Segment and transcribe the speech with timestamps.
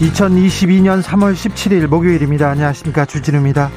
[0.00, 2.48] 2022년 3월 17일 목요일입니다.
[2.48, 3.04] 안녕하십니까.
[3.04, 3.70] 주진우입니다.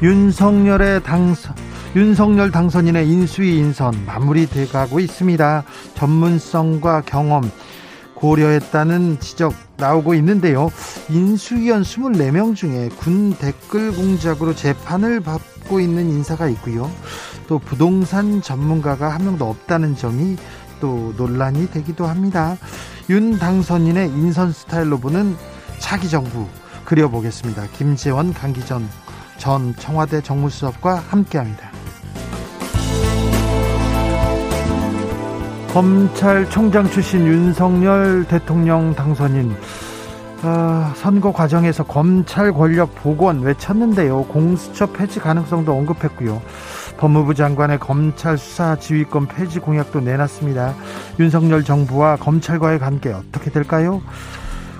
[0.00, 1.56] 윤석열의 당선,
[1.96, 5.64] 윤석열 당선인의 인수위 인선 마무리 돼 가고 있습니다.
[5.96, 7.50] 전문성과 경험
[8.14, 10.70] 고려했다는 지적 나오고 있는데요.
[11.10, 16.88] 인수위원 24명 중에 군 댓글 공작으로 재판을 받고 있는 인사가 있고요.
[17.48, 20.36] 또 부동산 전문가가 한 명도 없다는 점이
[20.80, 22.56] 또 논란이 되기도 합니다.
[23.10, 25.36] 윤 당선인의 인선 스타일로 보는
[25.78, 26.46] 차기 정부
[26.84, 27.66] 그려보겠습니다.
[27.72, 28.88] 김재원, 강기전
[29.38, 31.70] 전 청와대 정무수석과 함께합니다.
[35.72, 39.54] 검찰총장 출신 윤석열 대통령 당선인
[40.42, 44.24] 어, 선거 과정에서 검찰 권력 복원 외쳤는데요.
[44.24, 46.40] 공수처 폐지 가능성도 언급했고요.
[46.98, 50.74] 법무부 장관의 검찰 수사 지휘권 폐지 공약도 내놨습니다.
[51.18, 54.00] 윤석열 정부와 검찰과의 관계 어떻게 될까요?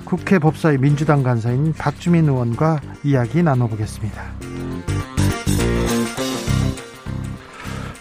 [0.07, 4.23] 국회 법사위 민주당 간사인 박주민 의원과 이야기 나눠보겠습니다.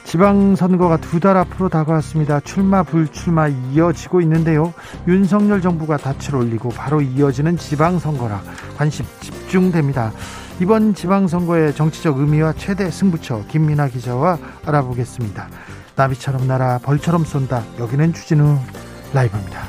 [0.05, 2.39] 지방선거가 두 달 앞으로 다가왔습니다.
[2.41, 4.73] 출마 불출마 이어지고 있는데요.
[5.07, 8.41] 윤석열 정부가 닻을 올리고 바로 이어지는 지방선거라
[8.77, 10.13] 관심 집중됩니다.
[10.61, 15.49] 이번 지방선거의 정치적 의미와 최대 승부처 김민아 기자와 알아보겠습니다.
[15.95, 17.63] 나비처럼 날아 벌처럼 쏜다.
[17.79, 18.57] 여기는 주진우
[19.13, 19.63] 라이브입니다.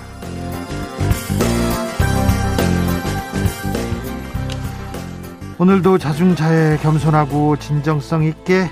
[5.58, 8.68] 오늘도 자중자애 겸손하고 진정성 있게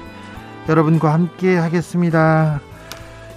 [0.68, 2.60] 여러분과 함께 하겠습니다.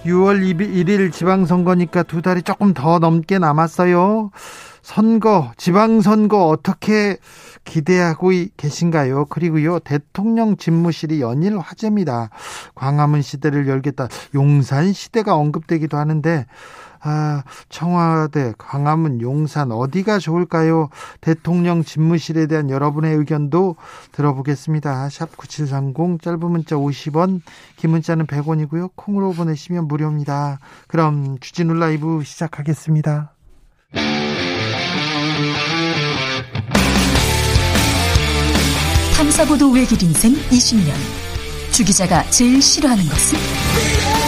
[0.04, 4.30] 6월 1일 지방선거니까 두 달이 조금 더 넘게 남았어요.
[4.82, 7.16] 선거, 지방선거 어떻게
[7.64, 9.26] 기대하고 계신가요?
[9.26, 12.28] 그리고요, 대통령 집무실이 연일 화제입니다.
[12.74, 14.08] 광화문 시대를 열겠다.
[14.34, 16.44] 용산 시대가 언급되기도 하는데,
[17.00, 20.88] 아, 청와대, 광화문, 용산 어디가 좋을까요?
[21.20, 23.76] 대통령 집무실에 대한 여러분의 의견도
[24.12, 25.08] 들어보겠습니다.
[25.10, 27.40] 샵 9730 짧은 문자 50원,
[27.76, 28.90] 긴 문자는 100원이고요.
[28.94, 30.58] 콩으로 보내시면 무료입니다.
[30.86, 33.32] 그럼 주진우 라이브 시작하겠습니다.
[39.16, 40.92] 탐사보도 외길 인생 20년.
[41.72, 44.27] 주 기자가 제일 싫어하는 것은?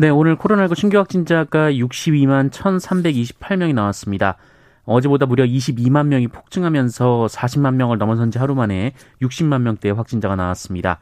[0.00, 4.36] 네, 오늘 코로나19 신규 확진자가 62만 1,328명이 나왔습니다.
[4.84, 11.00] 어제보다 무려 22만 명이 폭증하면서 40만 명을 넘어선 지 하루 만에 60만 명대 확진자가 나왔습니다.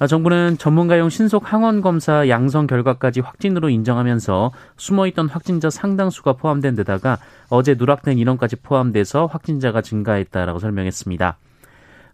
[0.00, 7.18] 아, 정부는 전문가용 신속 항원 검사 양성 결과까지 확진으로 인정하면서 숨어있던 확진자 상당수가 포함된 데다가
[7.48, 11.38] 어제 누락된 인원까지 포함돼서 확진자가 증가했다라고 설명했습니다.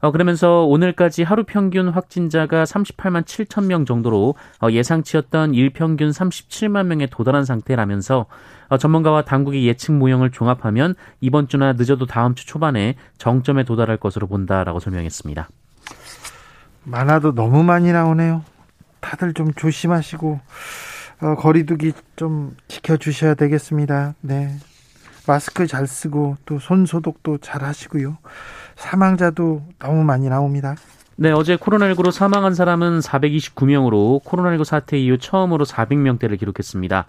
[0.03, 7.07] 어, 그러면서 오늘까지 하루 평균 확진자가 38만 7천 명 정도로 어, 예상치였던 일평균 37만 명에
[7.07, 8.27] 도달한 상태라면서
[8.69, 14.27] 어, 전문가와 당국의 예측 모형을 종합하면 이번 주나 늦어도 다음 주 초반에 정점에 도달할 것으로
[14.27, 15.49] 본다라고 설명했습니다.
[16.83, 18.43] 많아도 너무 많이 나오네요.
[18.99, 20.41] 다들 좀 조심하시고
[21.21, 24.15] 어, 거리두기 좀 지켜주셔야 되겠습니다.
[24.21, 24.51] 네.
[25.29, 28.19] 마스크 잘 쓰고 또 손 소독도 잘 하시고요.
[28.83, 30.75] 사망자도 너무 많이 나옵니다.
[31.17, 37.07] 네, 어제 코로나19로 사망한 사람은 429명으로 코로나19 사태 이후 처음으로 400명대를 기록했습니다.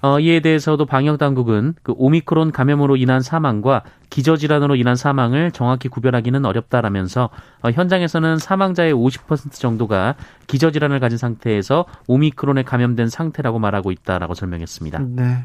[0.00, 6.44] 어, 이에 대해서도 방역 당국은 그 오미크론 감염으로 인한 사망과 기저질환으로 인한 사망을 정확히 구별하기는
[6.44, 7.28] 어렵다라면서
[7.60, 10.16] 어, 현장에서는 사망자의 50% 정도가
[10.46, 14.98] 기저질환을 가진 상태에서 오미크론에 감염된 상태라고 말하고 있다라고 설명했습니다.
[15.10, 15.44] 네.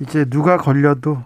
[0.00, 1.18] 이제 누가 걸려도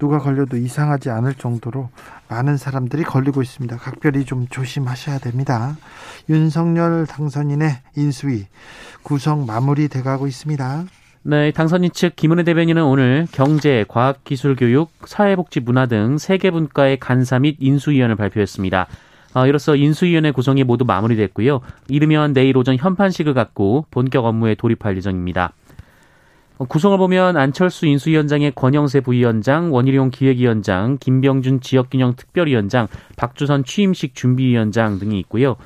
[0.00, 1.90] 누가 걸려도 이상하지 않을 정도로
[2.28, 3.76] 많은 사람들이 걸리고 있습니다.
[3.76, 5.76] 각별히 좀 조심하셔야 됩니다.
[6.28, 8.46] 윤석열 당선인의 인수위
[9.02, 10.84] 구성 마무리 돼 가고 있습니다.
[11.22, 16.50] 네, 당선인 측 김은혜 대변인은 오늘 경제, 과학, 기술, 교육, 사회복지, 문화 등 세 개
[16.50, 18.86] 분과의 간사 및 인수위원을 발표했습니다.
[19.34, 21.60] 어, 이로써 인수위원회 구성이 모두 마무리됐고요.
[21.88, 25.52] 이르면 내일 오전 현판식을 갖고 본격 업무에 돌입할 예정입니다.
[26.60, 32.86] 어, 구성을 보면 안철수 인수위원장의 권영세 부위원장, 원희룡 기획위원장, 김병준 지역균형 특별위원장,
[33.16, 35.56] 박주선 취임식 준비위원장 등이 있고요.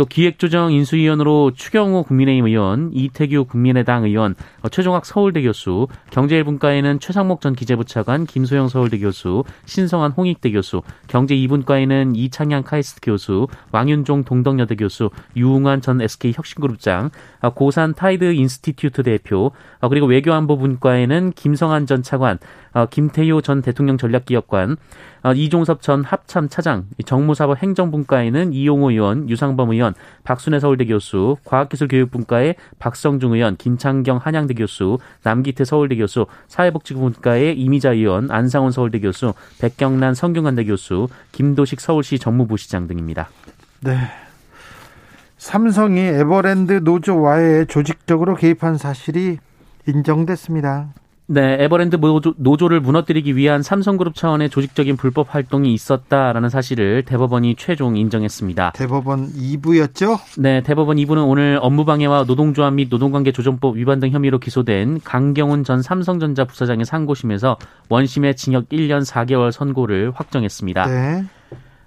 [0.00, 7.42] 또 기획조정 인수위원으로 추경호 국민의힘 의원, 이태규 국민의당 의원, 어, 최종학 서울대 교수, 경제1분과에는 최상목
[7.42, 14.24] 전 기재부 차관, 김소영 서울대 교수, 신성환 홍익대 교수, 경제 2분과에는 이창양 카이스트 교수, 왕윤종
[14.24, 17.10] 동덕여대 교수, 유웅환 전 SK 혁신그룹장,
[17.42, 19.50] 어, 고산 타이드 인스티튜트 대표,
[19.80, 22.38] 어, 그리고 외교안보 분과에는 김성한 전 차관,
[22.90, 24.76] 김태효 전 대통령 전략기획관,
[25.34, 29.89] 이종섭 전 합참 차장, 정무사법 행정분과에는 이용호 의원, 유상범 의원,
[30.24, 38.30] 박순애 서울대 교수, 과학기술교육분과의 박성중 의원, 김창경 한양대 교수, 남기태 서울대 교수, 사회복지분과의 이미자 의원,
[38.30, 43.28] 안상훈 서울대 교수, 백경란 성균관대 교수, 김도식 서울시 정무부시장 등입니다.
[43.80, 43.96] 네.
[45.38, 49.38] 삼성이 에버랜드 노조 와해에 조직적으로 개입한 사실이
[49.86, 50.92] 인정됐습니다.
[51.32, 51.96] 네, 에버랜드
[52.38, 58.72] 노조, 를 무너뜨리기 위한 삼성그룹 차원의 조직적인 불법 활동이 있었다라는 사실을 대법원이 최종 인정했습니다.
[58.72, 60.18] 대법원 2부였죠?
[60.40, 65.82] 네, 대법원 2부는 오늘 업무방해와 노동조합 및 노동관계 조정법 위반 등 혐의로 기소된 강경훈 전
[65.82, 70.86] 삼성전자 부사장의 상고심에서 원심의 징역 1년 4개월 선고를 확정했습니다.
[70.86, 71.24] 네.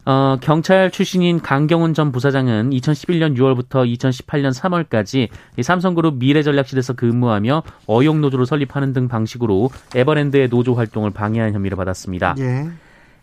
[0.05, 5.29] 어, 경찰 출신인 강경훈 전 부사장은 2011년 6월부터 2018년 3월까지
[5.61, 12.35] 삼성그룹 미래전략실에서 근무하며 어용노조를 설립하는 등 방식으로 에버랜드의 노조 활동을 방해한 혐의를 받았습니다.
[12.39, 12.67] 예.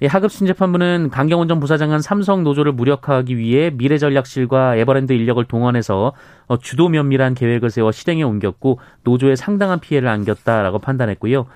[0.02, 6.14] 예, 하급심재판부는 강경훈 전 부사장은 삼성 노조를 무력화하기 위해 미래전략실과 에버랜드 인력을 동원해서
[6.46, 11.46] 어, 주도 면밀한 계획을 세워 실행에 옮겼고 노조에 상당한 피해를 안겼다라고 판단했고요.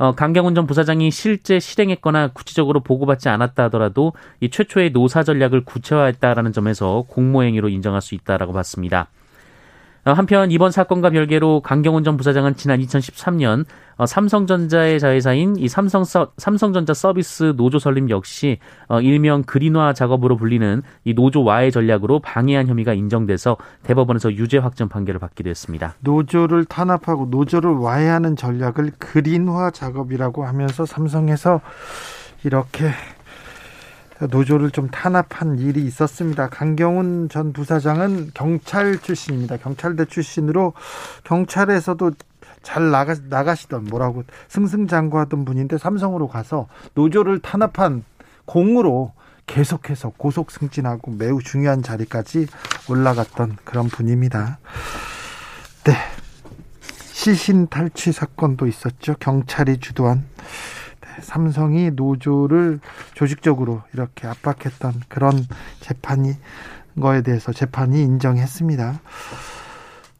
[0.00, 6.54] 어, 강경훈 전 부사장이 실제 실행했거나 구체적으로 보고받지 않았다 하더라도 이 최초의 노사 전략을 구체화했다라는
[6.54, 9.08] 점에서 공모행위로 인정할 수 있다라고 봤습니다.
[10.04, 13.66] 어, 한편 이번 사건과 별개로 강경훈 전 부사장은 지난 2013년
[13.96, 18.58] 어, 삼성전자의 자회사인 이 삼성 서, 삼성전자 서비스 노조 설립 역시
[18.88, 24.88] 어, 일명 그린화 작업으로 불리는 이 노조 와해 전략으로 방해한 혐의가 인정돼서 대법원에서 유죄 확정
[24.88, 25.94] 판결을 받기도 했습니다.
[26.00, 31.60] 노조를 탄압하고 노조를 와해하는 전략을 그린화 작업이라고 하면서 삼성에서
[32.44, 32.90] 이렇게
[34.28, 36.48] 노조를 좀 탄압한 일이 있었습니다.
[36.48, 39.56] 강경훈 전 부사장은 경찰 출신입니다.
[39.56, 40.74] 경찰대 출신으로
[41.24, 42.12] 경찰에서도
[42.62, 48.04] 잘 나가, 나가시던 뭐라고 승승장구하던 분인데 삼성으로 가서 노조를 탄압한
[48.44, 49.12] 공으로
[49.46, 52.46] 계속해서 고속 승진하고 매우 중요한 자리까지
[52.88, 54.58] 올라갔던 그런 분입니다.
[55.84, 55.94] 네.
[57.12, 59.14] 시신 탈취 사건도 있었죠.
[59.20, 60.24] 경찰이 주도한
[61.20, 62.80] 삼성이 노조를
[63.14, 65.32] 조직적으로 이렇게 압박했던 그런
[65.80, 66.32] 재판이
[67.00, 69.00] 거에 대해서 재판이 인정했습니다.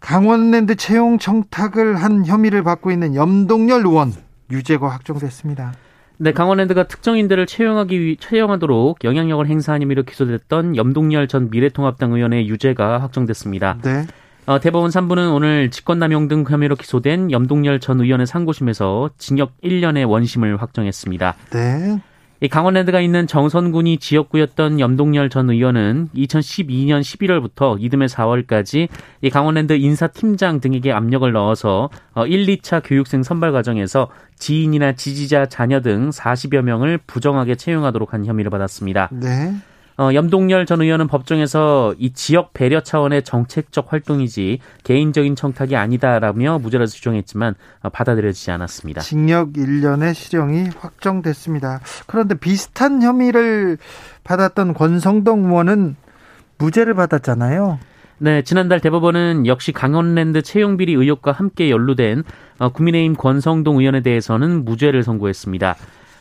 [0.01, 4.13] 강원랜드 채용 청탁을 한 혐의를 받고 있는 염동열 의원
[4.51, 5.75] 유죄가 확정됐습니다.
[6.23, 13.01] 네, 강원랜드가 특정인들을 채용하기 위, 채용하도록 영향력을 행사한 혐의로 기소됐던 염동열 전 미래통합당 의원의 유죄가
[13.01, 13.79] 확정됐습니다.
[13.83, 14.07] 네.
[14.51, 20.61] 어, 대법원 3부는 오늘 직권남용 등 혐의로 기소된 염동열 전 의원의 상고심에서 징역 1년의 원심을
[20.61, 21.37] 확정했습니다.
[21.53, 22.03] 네.
[22.41, 28.89] 이 강원랜드가 있는 정선군이 지역구였던 염동열 전 의원은 2012년 11월부터 이듬해 4월까지
[29.21, 35.81] 이 강원랜드 인사팀장 등에게 압력을 넣어서 1, 어, 2차 교육생 선발 과정에서 지인이나 지지자 자녀
[35.81, 39.11] 등 40여 명을 부정하게 채용하도록 한 혐의를 받았습니다.
[39.13, 39.55] 네.
[40.01, 46.87] 어, 염동열 전 의원은 법정에서 이 지역 배려 차원의 정책적 활동이지 개인적인 청탁이 아니다라며 무죄를
[46.87, 49.03] 주장했지만 어, 받아들여지지 않았습니다.
[49.03, 51.81] 징역 1년의 실형이 확정됐습니다.
[52.07, 53.77] 그런데 비슷한 혐의를
[54.25, 55.97] 받았던 권성동 의원은
[56.57, 57.79] 무죄를 받았잖아요.
[58.17, 62.25] 네, 지난달 대법원은 역시 강원랜드 채용비리 의혹과 함께 연루된
[62.59, 65.77] 어, 국민의힘 권성동 의원에 대해서는 무죄를 선고했습니다.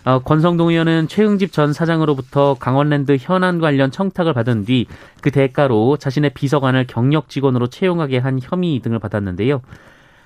[0.06, 4.88] 어, 권성동 의원은 최흥집 전 사장으로부터 강원랜드 현안 관련 청탁을 받은 뒤
[5.22, 9.62] 그 대가로 자신의 비서관을 경력 직원으로 채용하게 한 혐의 등을 받았는데요.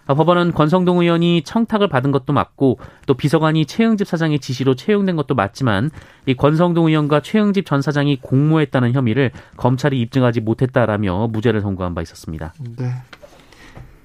[0.06, 5.34] 어, 법원은 권성동 의원이 청탁을 받은 것도 맞고 또 비서관이 최흥집 사장의 지시로 채용된 것도
[5.34, 5.92] 맞지만
[6.26, 12.54] 이 권성동 의원과 최흥집 전 사장이 공모했다는 혐의를 검찰이 입증하지 못했다라며 무죄를 선고한 바 있었습니다.
[12.78, 12.92] 네.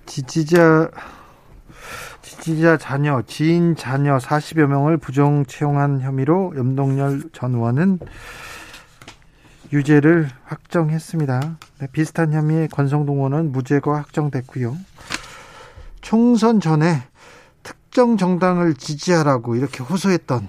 [0.07, 0.91] 지지자
[2.37, 8.01] 지지자 자녀, 지인 자녀 40여 명을 부정 채용한 혐의로 염동열 전 의원은
[9.73, 11.59] 유죄를 확정했습니다.
[11.79, 14.77] 네, 비슷한 혐의의 권성동 의원은 무죄가 확정됐고요.
[16.01, 17.03] 총선 전에
[17.63, 20.49] 특정 정당을 지지하라고 이렇게 호소했던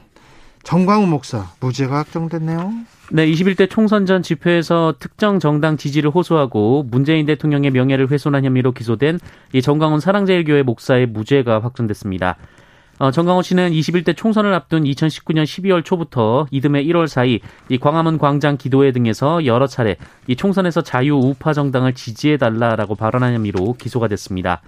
[0.63, 2.71] 정광우 목사 무죄가 확정됐네요.
[3.11, 9.19] 네, 21대 총선 전 집회에서 특정 정당 지지를 호소하고 문재인 대통령의 명예를 훼손한 혐의로 기소된
[9.51, 12.37] 이 정광훈 사랑제일교회 목사의 무죄가 확정됐습니다.
[12.99, 17.39] 어, 정광훈 씨는 21대 총선을 앞둔 2019년 12월 초부터 이듬해 1월 사이
[17.69, 19.95] 이 광화문 광장 기도회 등에서 여러 차례
[20.27, 24.61] 이 총선에서 자유 우파 정당을 지지해 달라라고 발언한 혐의로 기소가 됐습니다.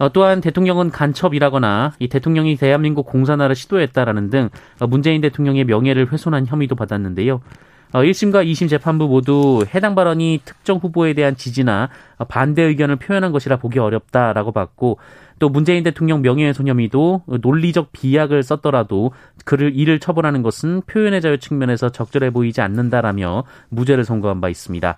[0.00, 4.48] 어, 또한 대통령은 간첩이라거나 이 대통령이 대한민국 공산화를 시도했다라는 등
[4.80, 7.42] 어, 문재인 대통령의 명예를 훼손한 혐의도 받았는데요.
[7.92, 11.90] 1심과 어, 2심 재판부 모두 해당 발언이 특정 후보에 대한 지지나
[12.28, 14.98] 반대 의견을 표현한 것이라 보기 어렵다라고 봤고
[15.38, 19.12] 또 문재인 대통령 명예훼손 혐의도 논리적 비약을 썼더라도
[19.44, 24.96] 그를 이를 처벌하는 것은 표현의 자유 측면에서 적절해 보이지 않는다라며 무죄를 선고한 바 있습니다.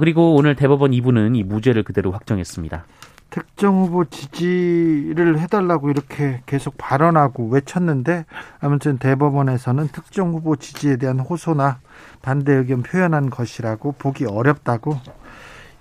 [0.00, 2.84] 그리고 오늘 대법원 2부는 이 무죄를 그대로 확정했습니다.
[3.30, 8.24] 특정 후보 지지를 해달라고 이렇게 계속 발언하고 외쳤는데
[8.60, 11.78] 아무튼 대법원에서는 특정 후보 지지에 대한 호소나
[12.22, 14.98] 반대 의견 표현한 것이라고 보기 어렵다고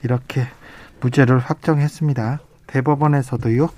[0.04, 0.48] 이렇게
[1.00, 2.39] 무죄를 확정했습니다.
[2.68, 3.70] 대법원에서도요.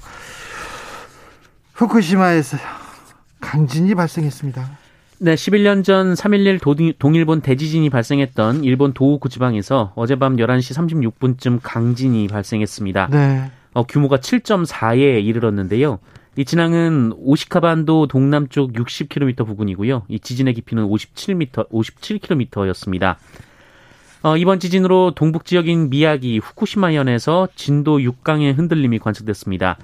[1.74, 2.58] 후쿠시마에서
[3.40, 4.70] 강진이 발생했습니다.
[5.22, 13.10] 네, 11년 전 3.11 동일본 대지진이 발생했던 일본 도호쿠 지방에서 어젯밤 11시 36분쯤 강진이 발생했습니다.
[13.12, 13.52] 네.
[13.74, 16.00] 어, 규모가 7.4에 이르렀는데요.
[16.36, 20.04] 이 진앙은 오시카반도 동남쪽 60km 부근이고요.
[20.08, 23.18] 이 지진의 깊이는 57m, 57km였습니다.
[24.22, 29.78] 어, 이번 지진으로 동북 지역인 미야기 후쿠시마현에서 진도 6강의 흔들림이 관측됐습니다.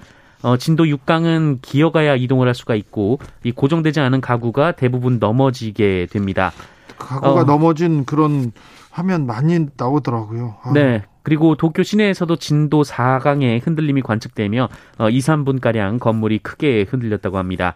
[0.44, 6.52] 어, 진도 6강은 기어가야 이동을 할 수가 있고 이 고정되지 않은 가구가 대부분 넘어지게 됩니다.
[6.98, 8.52] 가구가 어, 넘어진 그런
[8.92, 10.58] 화면 많이 나오더라고요.
[10.64, 10.74] 아.
[10.74, 11.04] 네.
[11.26, 17.74] 그리고 도쿄 시내에서도 진도 4강의 흔들림이 관측되며 어, 2, 3분가량 건물이 크게 흔들렸다고 합니다.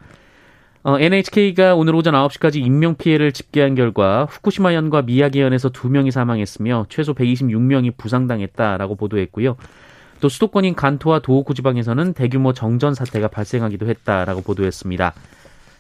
[0.84, 7.98] 어, NHK가 오늘 오전 9시까지 인명 피해를 집계한 결과 후쿠시마현과 미야기현에서 2명이 사망했으며 최소 126명이
[7.98, 9.58] 부상당했다라고 보도했고요.
[10.22, 15.14] 또 수도권인 간토와 도호쿠 지방에서는 대규모 정전 사태가 발생하기도 했다라고 보도했습니다.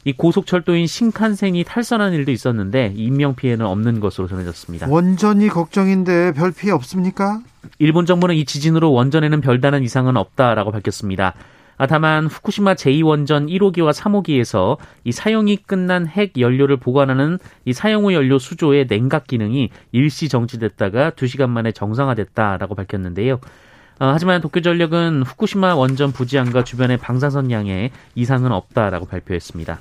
[0.05, 4.87] 이 고속철도인 신칸센이 탈선한 일도 있었는데 인명 피해는 없는 것으로 전해졌습니다.
[4.89, 7.41] 원전이 걱정인데 별 피해 없습니까?
[7.79, 11.33] 일본 정부는 이 지진으로 원전에는 별다른 이상은 없다라고 밝혔습니다.
[11.77, 18.13] 아, 다만 후쿠시마 제2원전 1호기와 3호기에서 이 사용이 끝난 핵 연료를 보관하는 이 사용 후
[18.13, 23.35] 연료 수조의 냉각 기능이 일시 정지됐다가 2시간 만에 정상화됐다라고 밝혔는데요.
[24.01, 29.79] 어, 하지만 도쿄전력은 후쿠시마 원전 부지안과 주변의 방사선량에 이상은 없다라고 발표했습니다.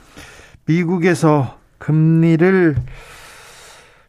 [0.67, 2.76] 미국에서 금리를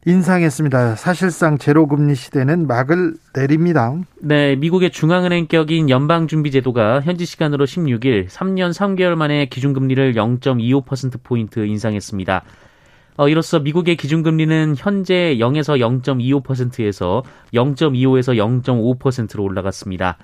[0.05, 0.95] 인상했습니다.
[0.95, 3.93] 사실상 제로금리 시대는 막을 내립니다.
[4.21, 12.43] 네, 미국의 중앙은행 격인 연방준비제도가 현지 시간으로 16일 3년 3개월 만에 기준금리를 0.25%포인트 인상했습니다.
[13.17, 20.17] 어, 이로써 미국의 기준금리는 현재 0에서 0.25%에서 0.25에서 0.5%로 올라갔습니다.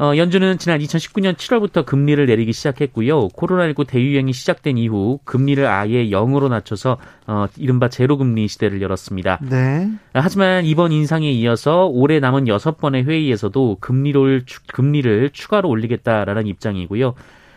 [0.00, 3.28] 어, 연준은 지난 2019년 7월부터 금리를 내리기 시작했고요.
[3.28, 9.40] 코로나19 대유행이 시작된 이후 금리를 아예 0으로 낮춰서 어, 이른바 제로금리 시대를 열었습니다.
[9.50, 9.90] 네.
[10.12, 17.14] 하지만 이번 인상에 이어서 올해 남은 여섯 번의 회의에서도 금리를, 금리를 추가로 올리겠다라는 입장이고요.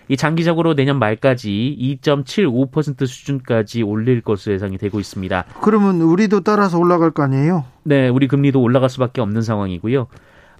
[0.08, 5.46] 이 장기적으로 내년 말까지 2.75% 수준까지 올릴 것으로 예상이 되고 있습니다.
[5.62, 7.66] 그러면 우리도 따라서 올라갈 거 아니에요?
[7.84, 10.08] 네, 우리 금리도 올라갈 수밖에 없는 상황이고요.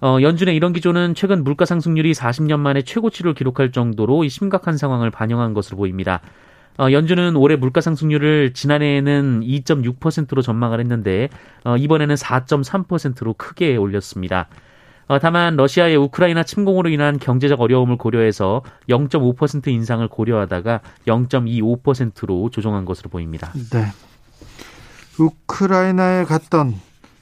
[0.02, 5.54] 어, 연준의 이런 기조는 최근 물가 상승률이 40년 만에 최고치를 기록할 정도로 심각한 상황을 반영한
[5.54, 6.20] 것으로 보입니다.
[6.76, 11.28] 어, 연준은 올해 물가 상승률을 지난해에는 2.6%로 전망을 했는데
[11.64, 14.48] 어, 이번에는 4.3%로 크게 올렸습니다.
[15.06, 23.08] 어, 다만 러시아의 우크라이나 침공으로 인한 경제적 어려움을 고려해서 0.5% 인상을 고려하다가 0.25%로 조정한 것으로
[23.08, 23.52] 보입니다.
[23.70, 23.86] 네.
[25.20, 26.74] 우크라이나에 갔던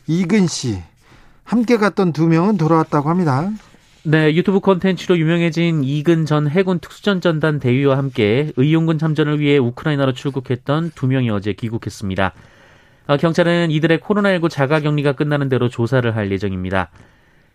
[0.06, 0.78] 이근 씨
[1.50, 3.50] 함께 갔던 두 명은 돌아왔다고 합니다.
[4.04, 10.92] 네, 유튜브 콘텐츠로 유명해진 이근 전 해군 특수전전단 대위와 함께 의용군 참전을 위해 우크라이나로 출국했던
[10.94, 12.34] 두 명이 어제 귀국했습니다.
[13.08, 16.90] 어, 경찰은 이들의 코로나19 자가격리가 끝나는 대로 조사를 할 예정입니다.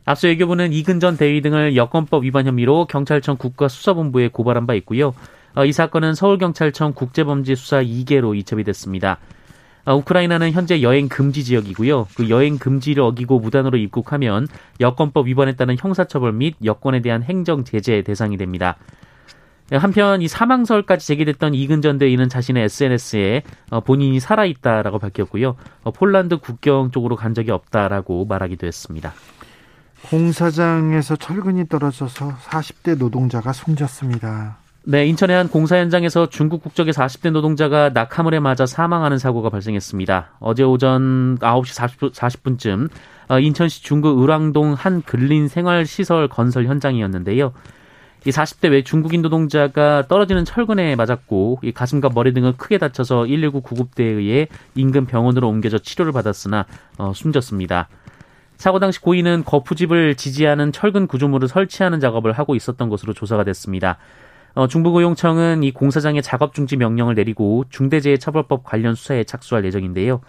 [0.04, 5.14] 앞서 외교부는 이근 전 대위 등을 여권법 위반 혐의로 경찰청 국가수사본부에 고발한 바 있고요.
[5.56, 9.20] 어, 이 사건은 서울경찰청 국제범죄수사 2개로 이첩이 됐습니다.
[9.86, 12.08] 어, 우크라이나는 현재 여행 금지 지역이고요.
[12.16, 14.48] 그 여행 금지를 어기고 무단으로 입국하면
[14.80, 15.28] 여권법
[15.58, 18.78] 따른 형사처벌 및 여권에 대한 행정 제재 대상이 됩니다.
[19.72, 25.56] 한편 이 사망설까지 제기됐던 이근 전 대위는 자신의 SNS에 어, 본인이 살아있다라고 밝혔고요.
[25.84, 29.14] 어, 폴란드 국경 쪽으로 간 적이 없다라고 말하기도 했습니다.
[30.10, 34.65] 공사장에서 철근이 떨어져서 40대 노동자가 숨졌습니다.
[34.88, 40.38] 네, 인천의 한 공사 현장에서 중국 국적의 40대 노동자가 낙하물에 맞아 사망하는 사고가 발생했습니다.
[40.40, 42.90] 어제 오전 9시 40 분, 쯤
[43.28, 47.52] 어, 인천시 중구 을왕동 한 근린 생활시설 건설 현장이었는데요.
[48.28, 53.62] 이 40대 외 중국인 노동자가 떨어지는 철근에 맞았고 이 가슴과 머리 등을 크게 다쳐서 119
[53.62, 56.68] 구급대에 의해 인근 병원으로 옮겨져 치료를 받았으나
[57.00, 57.90] 어, 숨졌습니다.
[58.58, 63.98] 사고 당시 고인은 거푸집을 지지하는 철근 구조물을 설치하는 작업을 하고 있었던 것으로 조사가 됐습니다.
[64.56, 70.22] 어, 중부고용청은 이 공사장의 작업 중지 명령을 내리고 중대재해처벌법 관련 수사에 착수할 예정인데요.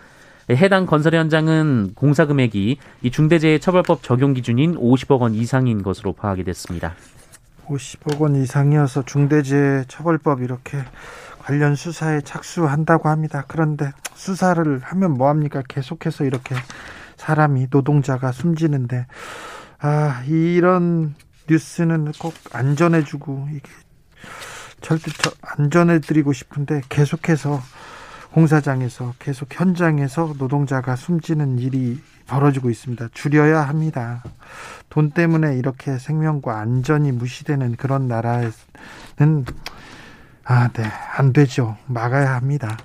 [0.51, 6.95] 해당 건설 현장은 공사 금액이 이 중대재해처벌법 적용 기준인 50억 원 이상인 것으로 파악이 됐습니다.
[7.67, 10.79] 50억 원 이상이어서 중대재해처벌법 이렇게
[11.39, 13.45] 관련 수사에 착수한다고 합니다.
[13.47, 15.63] 그런데 수사를 하면 뭐 합니까?
[15.69, 16.57] 계속해서 이렇게
[17.17, 19.07] 사람이 노동자가 숨지는데
[19.79, 21.15] 아 이런
[21.49, 23.69] 뉴스는 꼭 안전해주고 이게
[24.81, 27.61] 절대 안전해드리고 싶은데 계속해서
[28.33, 33.09] 공사장에서 계속 현장에서 노동자가 숨지는 일이 벌어지고 있습니다.
[33.15, 34.23] 줄여야 합니다.
[34.91, 38.53] 돈 때문에 이렇게 생명과 안전이 무시되는 그런 나라에는
[40.49, 40.85] 아, 네.
[41.17, 41.77] 안 되죠.
[41.87, 42.77] 막아야 합니다.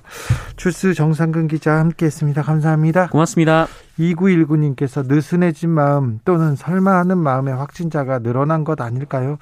[0.56, 2.42] 주스 정상근 기자 함께 했습니다.
[2.42, 3.10] 감사합니다.
[3.10, 3.68] 고맙습니다.
[4.00, 9.38] 2919님께서 느슨해진 마음 또는 설마 하는 마음의 확진자가 늘어난 것 아닐까요?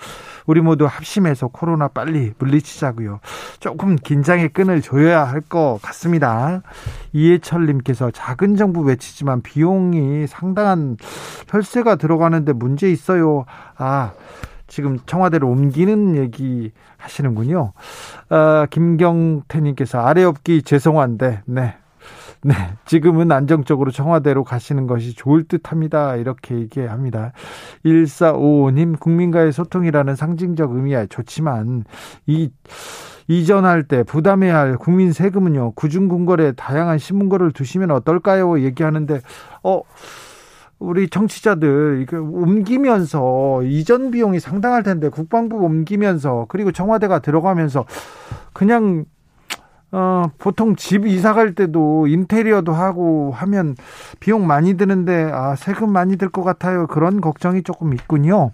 [0.45, 3.21] 우리 모두 합심해서 코로나 빨리 물리치자고요.
[3.61, 6.61] 조금 긴장의 끈을 조여야 할 것 같습니다.
[7.13, 10.97] 이해철님께서 작은 정부 외치지만 비용이 상당한
[11.47, 13.45] 혈세가 들어가는데 문제 있어요.
[13.77, 14.11] 아,
[14.69, 17.73] 지금 청와대로 옮기는 얘기 하시는군요.
[18.29, 21.75] 아, 김경태님께서 아래 없기 죄송한데, 네.
[22.41, 22.53] 네.
[22.85, 26.15] 지금은 안정적으로 청와대로 가시는 것이 좋을 듯 합니다.
[26.15, 27.33] 이렇게 얘기합니다.
[27.85, 31.83] 1455님, 국민과의 소통이라는 상징적 의미야 좋지만,
[32.27, 32.49] 이,
[33.27, 38.61] 이전할 때 부담해야 할 국민 세금은요, 구중궁궐에 다양한 신문고를 두시면 어떨까요?
[38.61, 39.19] 얘기하는데,
[39.63, 39.81] 어,
[40.79, 47.85] 우리 정치자들 이거 옮기면서 이전 비용이 상당할 텐데 국방부 옮기면서 그리고 청와대가 들어가면서
[48.53, 49.05] 그냥
[49.91, 53.75] 어 보통 집 이사 갈 때도 인테리어도 하고 하면
[54.19, 56.85] 비용 많이 드는데 아 세금 많이 들 것 같아요.
[56.87, 58.51] 그런 걱정이 조금 있군요.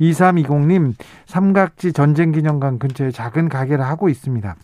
[0.00, 0.92] 2320님
[1.26, 4.56] 삼각지 전쟁 기념관 근처에 작은 가게를 하고 있습니다.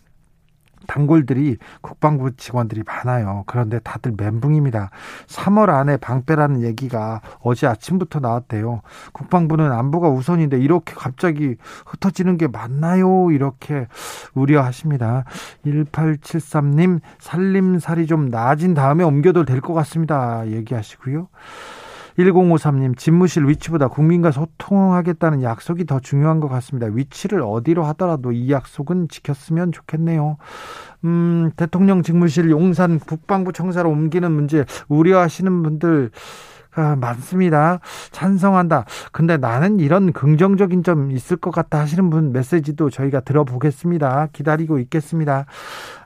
[0.87, 3.43] 단골들이 국방부 직원들이 많아요.
[3.47, 4.89] 그런데 다들 멘붕입니다.
[5.27, 8.81] 3월 안에 방빼라는 얘기가 어제 아침부터 나왔대요.
[9.13, 13.31] 국방부는 안보가 우선인데 이렇게 갑자기 흩어지는 게 맞나요?
[13.31, 13.87] 이렇게
[14.33, 15.25] 우려하십니다.
[15.65, 20.47] 1873님 살림살이 좀 나아진 다음에 옮겨도 될 것 같습니다.
[20.47, 21.27] 얘기하시고요.
[22.17, 26.87] 1053님, 집무실 위치보다 국민과 소통하겠다는 약속이 더 중요한 것 같습니다.
[26.87, 30.37] 위치를 어디로 하더라도 이 약속은 지켰으면 좋겠네요.
[31.05, 36.11] 음, 대통령 직무실 용산 국방부 청사로 옮기는 문제 우려하시는 분들
[36.75, 37.79] 아, 많습니다.
[38.11, 38.85] 찬성한다.
[39.11, 44.29] 근데 나는 이런 긍정적인 점 있을 것 같다 하시는 분 메시지도 저희가 들어보겠습니다.
[44.31, 45.45] 기다리고 있겠습니다.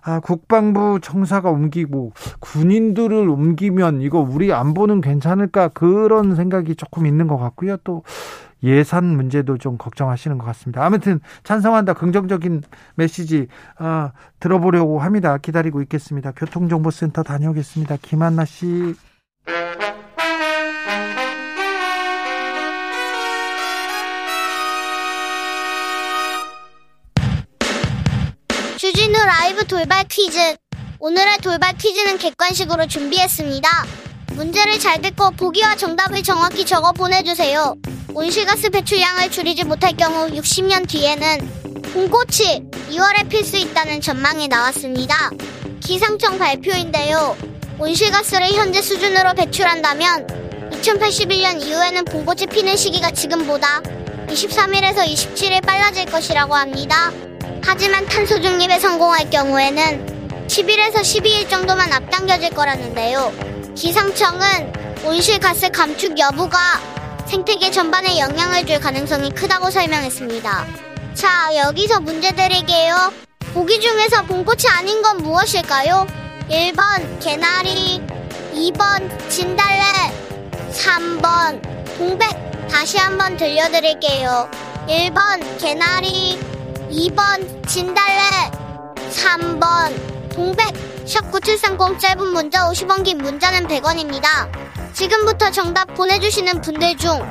[0.01, 7.37] 아, 국방부 청사가 옮기고 군인들을 옮기면 이거 우리 안보는 괜찮을까 그런 생각이 조금 있는 것
[7.37, 7.77] 같고요.
[7.83, 8.03] 또
[8.63, 10.83] 예산 문제도 좀 걱정하시는 것 같습니다.
[10.83, 12.63] 아무튼 찬성한다 긍정적인
[12.95, 13.47] 메시지
[13.77, 15.37] 아, 들어보려고 합니다.
[15.37, 16.31] 기다리고 있겠습니다.
[16.31, 17.97] 교통정보센터 다녀오겠습니다.
[18.01, 18.95] 김한나 씨.
[28.95, 30.55] 주진우 라이브 돌발 퀴즈.
[30.99, 33.67] 오늘의 돌발 퀴즈는 객관식으로 준비했습니다.
[34.35, 37.75] 문제를 잘 듣고 보기와 정답을 정확히 적어 보내주세요.
[38.13, 45.29] 온실가스 배출량을 줄이지 못할 경우 60년 뒤에는 봄꽃이 2월에 필 수 있다는 전망이 나왔습니다.
[45.81, 47.35] 기상청 발표인데요.
[47.77, 53.81] 온실가스를 현재 수준으로 배출한다면 2081년 이후에는 봄꽃이 피는 시기가 지금보다
[54.29, 57.11] 23일에서 27일 빨라질 것이라고 합니다.
[57.67, 63.33] 하지만 탄소 중립에 성공할 경우에는 10일에서 12일 정도만 앞당겨질 거라는데요.
[63.75, 64.71] 기상청은
[65.03, 66.59] 온실가스 감축 여부가
[67.25, 70.67] 생태계 전반에 영향을 줄 가능성이 크다고 설명했습니다.
[71.15, 73.11] 자, 여기서 문제 드릴게요.
[73.55, 76.05] 보기 중에서 봄꽃이 아닌 건 무엇일까요?
[76.49, 77.99] 1번 개나리,
[78.53, 80.13] 2번 진달래,
[80.71, 82.29] 3번 동백.
[82.69, 84.49] 다시 한번 들려드릴게요.
[84.87, 86.54] 1번 개나리,
[86.95, 88.49] 2번 진달래
[89.09, 90.65] 3번 동백
[91.03, 94.49] 샵9730 짧은 문자 50원 긴 문자는 100원입니다.
[94.93, 97.21] 지금부터 정답 보내주시는 분들 중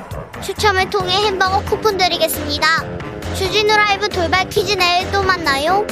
[0.43, 2.67] 추첨을 통해 햄버거 쿠폰 드리겠습니다.
[3.35, 5.87] 주진우 라이브 돌발 퀴즈 내일 또 만나요.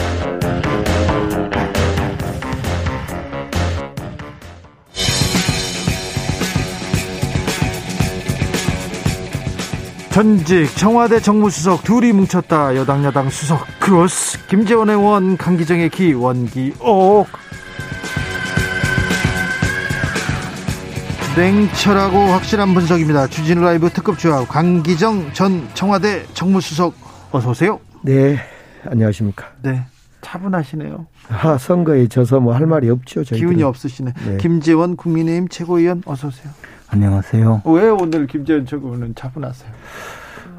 [10.12, 12.76] 전직 청와대 정무수석 둘이 뭉쳤다.
[12.76, 17.26] 여당 야당 수석 크로스 김재원의 원 강기정의 기 원기옥.
[21.34, 23.26] 냉철하고 확실한 분석입니다.
[23.28, 26.94] 주진우 라이브 특급 주합 강기정 전 청와대 정무수석
[27.30, 27.80] 어서 오세요.
[28.02, 28.38] 네
[28.84, 29.46] 안녕하십니까.
[29.62, 29.82] 네
[30.20, 31.06] 차분하시네요.
[31.30, 33.38] 아, 선거에 져서 뭐 할 말이 없죠 저희들은.
[33.38, 34.12] 기운이 없으시네.
[34.26, 34.36] 네.
[34.36, 36.52] 김재원 국민의힘 최고위원 어서 오세요
[36.92, 37.62] 안녕하세요.
[37.64, 39.70] 왜 오늘 김재원 최고위원은 차분하세요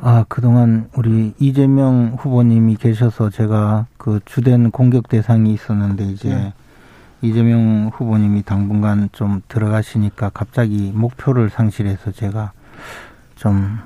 [0.02, 6.54] 아, 그동안 우리 이재명 후보님이 계셔서 제가 그 주된 공격 대상이 있었는데 이제 네.
[7.22, 12.52] 이재명 후보님이 당분간 좀 들어가시니까 갑자기 목표를 상실해서 제가
[13.36, 13.78] 좀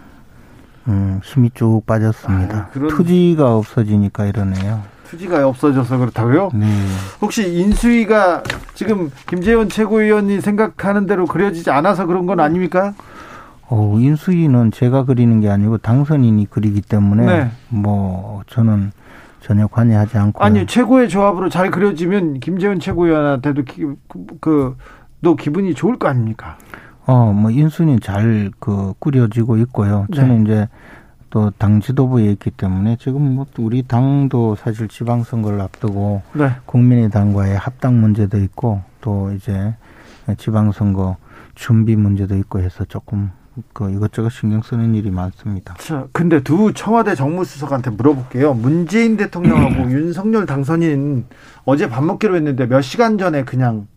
[0.87, 2.57] 음, 힘이 쭉 빠졌습니다.
[2.57, 4.81] 아, 그런- 투지가 없어지니까 이러네요.
[5.09, 6.49] 투지가 없어져서 그렇다고요?
[6.53, 6.67] 네.
[7.21, 8.43] 혹시 인수위가
[8.73, 12.93] 지금 김재원 최고위원이 생각하는 대로 그려지지 않아서 그런 건 아닙니까?
[13.69, 17.51] 어, 인수위는 제가 그리는 게 아니고 당선인이 그리기 때문에 네.
[17.69, 18.91] 뭐 저는
[19.41, 23.85] 전혀 관여하지 않고 아니 최고의 조합으로 잘 그려지면 김재원 최고위원한테도 기,
[24.41, 24.75] 그,
[25.21, 26.57] 너 기분이 좋을 거 아닙니까?
[27.05, 30.05] 어, 뭐 인순이 잘그 꾸려지고 있고요.
[30.09, 30.17] 네.
[30.17, 30.67] 저는 이제
[31.29, 36.51] 또 당 지도부에 있기 때문에 지금 뭐 우리 당도 사실 지방선거를 앞두고 네.
[36.65, 39.75] 국민의당과의 합당 문제도 있고 또 이제
[40.37, 41.17] 지방선거
[41.55, 43.31] 준비 문제도 있고 해서 조금
[43.73, 45.73] 그 이것저것 신경 쓰는 일이 많습니다.
[45.79, 48.53] 자, 근데 두 청와대 정무수석한테 물어볼게요.
[48.53, 51.25] 문재인 대통령하고 윤석열 당선인
[51.65, 53.87] 어제 밥 먹기로 했는데 몇 시간 전에 그냥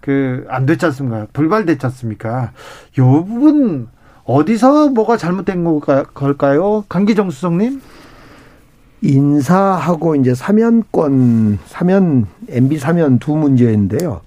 [0.00, 1.26] 그 안 됐지 않습니까?
[1.32, 2.52] 불발됐지 않습니까?
[2.98, 3.88] 요 부분
[4.30, 6.84] 어디서 뭐가 잘못된 걸까- 걸까요?
[6.88, 7.82] 강기정 수석님?
[9.02, 14.20] 인사하고 이제 사면권 사면 MB 사면 두 문제인데요.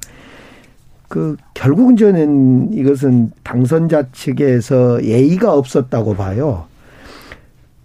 [1.08, 6.66] 그 결국은 저는 이것은 당선자 측에서 예의가 없었다고 봐요.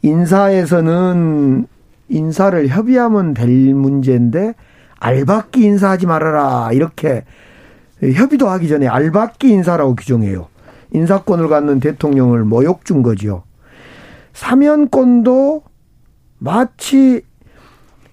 [0.02, 1.68] 인사에서는
[2.08, 4.54] 인사를 협의하면 될 문제인데
[4.98, 7.22] 알박기 인사하지 말아라 이렇게
[8.02, 10.48] 협의도 하기 전에 알박기 인사라고 규정해요.
[10.92, 13.42] 인사권을 갖는 대통령을 모욕 준 거죠.
[14.32, 15.62] 사면권도
[16.38, 17.22] 마치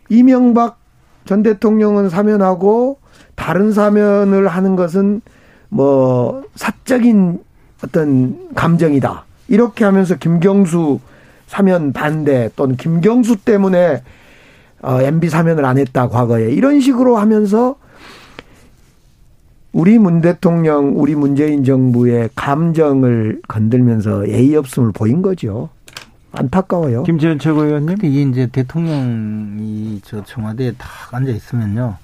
[0.10, 0.80] 이명박
[1.26, 3.00] 전 대통령은 사면하고
[3.36, 5.22] 다른 사면을 하는 것은
[5.70, 7.44] 뭐 사적인
[7.84, 9.26] 어떤 감정이다.
[9.48, 11.00] 이렇게 하면서 김경수
[11.48, 14.02] 사면 반대 또는 김경수 때문에
[14.82, 17.76] 어, MB 사면을 안 했다 과거에 이런 식으로 하면서
[19.76, 25.68] 우리 문 대통령, 우리 문재인 정부의 감정을 건들면서 예의 없음을 보인 거죠.
[26.32, 27.04] 안타까워요.
[27.04, 27.98] 김재현 최고위원님?
[28.02, 31.98] 이게 이제 대통령이 저 청와대에 딱 앉아 있으면요.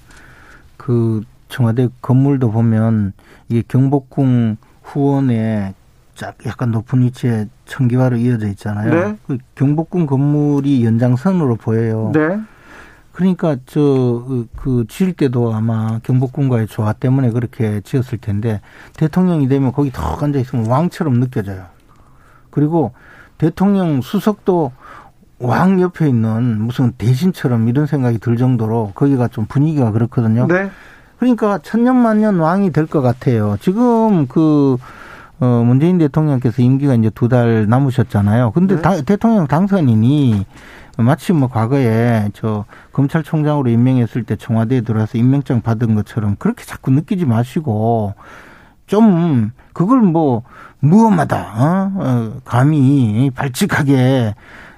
[0.76, 3.14] 그 청와대 건물도 보면
[3.48, 5.72] 이게 경복궁 후원에
[6.14, 8.90] 쫙 약간 높은 위치에 청기화로 이어져 있잖아요.
[8.90, 9.16] 네.
[9.26, 12.12] 그 경복궁 건물이 연장선으로 보여요.
[12.12, 12.38] 네.
[13.12, 18.60] 그러니까 저 그 지을 때도 아마 경복궁과의 조화 때문에 그렇게 지었을 텐데
[18.96, 21.64] 대통령이 되면 거기 턱 앉아 있으면 왕처럼 느껴져요.
[22.50, 22.92] 그리고
[23.38, 24.72] 대통령 수석도
[25.40, 30.46] 왕 옆에 있는 무슨 대신처럼 이런 생각이 들 정도로 거기가 좀 분위기가 그렇거든요.
[30.46, 30.70] 네.
[31.18, 33.56] 그러니까 천년만년 왕이 될 것 같아요.
[33.60, 34.76] 지금 그,
[35.40, 38.52] 어, 문재인 대통령께서 임기가 이제 두 달 남으셨잖아요.
[38.52, 38.82] 근데 네.
[38.82, 40.46] 다- 대통령 당선인이
[40.98, 47.24] 마치 뭐 과거에 저 검찰총장으로 임명했을 때 청와대에 들어와서 임명장 받은 것처럼 그렇게 자꾸 느끼지
[47.24, 48.14] 마시고
[48.86, 50.42] 좀 그걸 뭐
[50.80, 51.92] 무엄하다, 어?
[51.94, 54.34] 어, 감히 발칙하게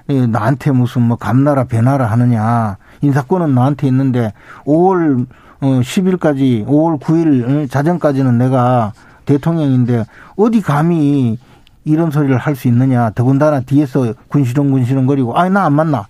[0.09, 4.33] 예, 나한테 무슨 뭐 감나라 배나라 하느냐 인사권은 나한테 있는데
[4.65, 5.25] 5월
[5.61, 8.93] 어, 10일까지 5월 9일 자정까지는 내가
[9.25, 10.05] 대통령인데
[10.37, 11.39] 어디 감히
[11.85, 13.11] 이런 소리를 할 수 있느냐.
[13.11, 16.07] 더군다나 뒤에서 군시렁 군시렁거리고 아니 나안 만나.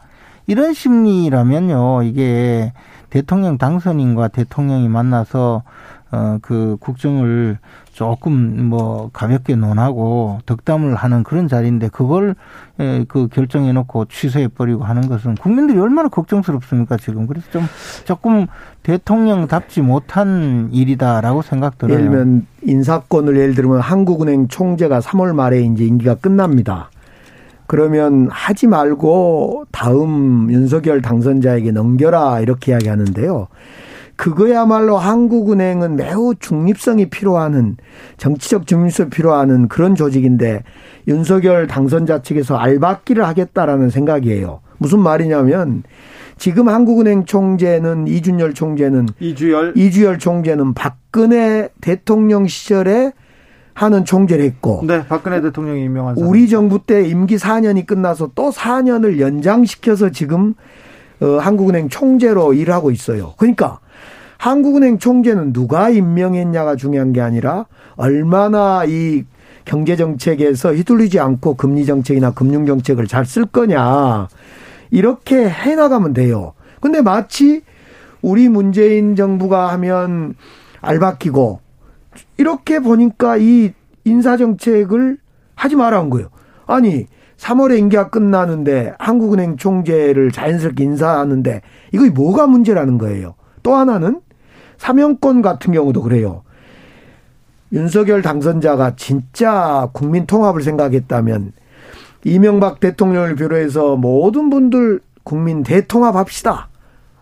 [0.47, 2.03] 이런 심리라면요.
[2.03, 2.71] 이게
[3.09, 5.63] 대통령 당선인과 대통령이 만나서
[6.15, 7.57] 어그 국정을
[7.91, 12.35] 조금 뭐 가볍게 논하고 덕담을 하는 그런 자리인데 그걸
[12.79, 17.63] 에, 그 결정해 놓고 취소해 버리고 하는 것은 국민들이 얼마나 걱정스럽습니까 지금 그래서 좀
[18.05, 18.47] 조금
[18.83, 21.97] 대통령답지 못한 일이다라고 생각 들어요.
[21.97, 26.89] 예를 들면 인사권을 예를 들면 한국은행 총재가 3월 말에 이제 임기가 끝납니다.
[27.67, 33.47] 그러면 하지 말고 다음 윤석열 당선자에게 넘겨라 이렇게 이야기하는데요.
[34.15, 37.77] 그거야말로 한국은행은 매우 중립성이 필요하는
[38.17, 40.63] 정치적 중립성이 필요하는 그런 조직인데
[41.07, 44.61] 윤석열 당선자 측에서 알박기를 하겠다라는 생각이에요.
[44.77, 45.83] 무슨 말이냐면
[46.37, 53.13] 지금 한국은행 총재는 이준열 총재는 이주열 이주열 총재는 박근혜 대통령 시절에
[53.73, 56.29] 하는 총재를 했고 네, 박근혜 대통령이 임명한 사람.
[56.29, 60.55] 우리 정부 때 임기 4년이 끝나서 또 4년을 연장시켜서 지금
[61.21, 63.33] 어, 한국은행 총재로 일하고 있어요.
[63.37, 63.79] 그러니까
[64.45, 69.23] 한국은행 총재는 누가 임명했냐가 중요한 게 아니라 얼마나 이
[69.65, 74.27] 경제 정책에서 휘둘리지 않고 금리 정책이나 금융 정책을 잘 쓸 거냐
[74.91, 76.53] 이렇게 해 나가면 돼요.
[76.79, 77.63] 근데 마치
[78.21, 80.35] 우리 문재인 정부가 하면
[80.79, 81.61] 알바끼고
[82.37, 83.71] 이렇게 보니까 이
[84.03, 85.17] 인사 정책을
[85.55, 86.27] 하지 말라는 거예요.
[86.67, 91.61] 아니 3월에 임기가 끝나는데 한국은행 총재를 자연스럽게 인사하는데
[91.93, 93.33] 이거 뭐가 문제라는 거예요.
[93.63, 94.21] 또 하나는
[94.77, 96.43] 사명권 같은 경우도 그래요.
[97.71, 101.51] 윤석열 당선자가 진짜 국민 통합을 생각했다면
[102.23, 106.69] 이명박 대통령을 비롯해서 모든 분들 국민 대통합합시다.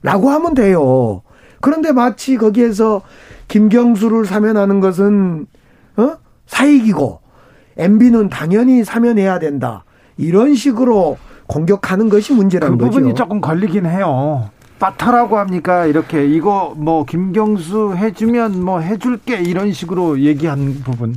[0.02, 1.22] 라고 하면 돼요.
[1.62, 3.02] 그런데 마치 거기에서
[3.48, 5.48] 김경수를 사면하는 것은
[5.96, 6.18] 어?
[6.46, 7.20] 사익이고
[7.78, 9.86] MB는 당연히 사면해야 된다.
[10.18, 13.16] 이런 식으로 공격하는 것이 문제라는 그 부분이 거죠.
[13.16, 14.50] 조금 걸리긴 해요.
[14.84, 15.86] 빠타라고 합니까?
[15.86, 21.16] 이렇게 이거 뭐 김경수 해주면 뭐 해줄게 이런 식으로 얘기한 부분.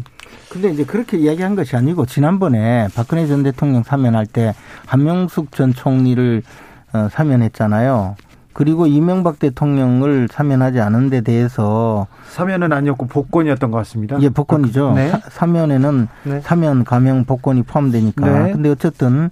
[0.49, 4.55] 근데 이제 그렇게 이야기한 것이 아니고 지난번에 박근혜 전 대통령 사면할 때
[4.87, 6.45] 한명숙 전 총리를
[6.93, 8.15] 어, 사면했잖아요.
[8.53, 14.17] 그리고 이명박 대통령을 사면하지 않은 데 대해서 사면은 아니었고 복권이었던 것 같습니다.
[14.21, 14.93] 예, 복권이죠.
[14.95, 15.09] 네.
[15.09, 16.41] 사, 사면에는 네.
[16.41, 18.45] 사면, 가명, 복권이 포함되니까.
[18.45, 18.53] 네.
[18.53, 19.31] 근데 어쨌든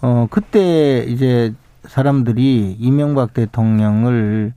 [0.00, 1.52] 어 그때 이제
[1.88, 4.52] 사람들이 이명박 대통령을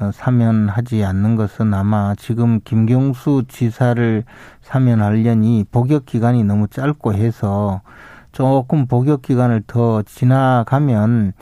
[0.00, 4.24] 어, 사면하지 않는 것은 아마 지금 김경수 지사를
[4.62, 7.80] 사면하려니 복역 기간이 너무 짧고 해서
[8.30, 11.32] 조금 복역 기간을 더 지나가면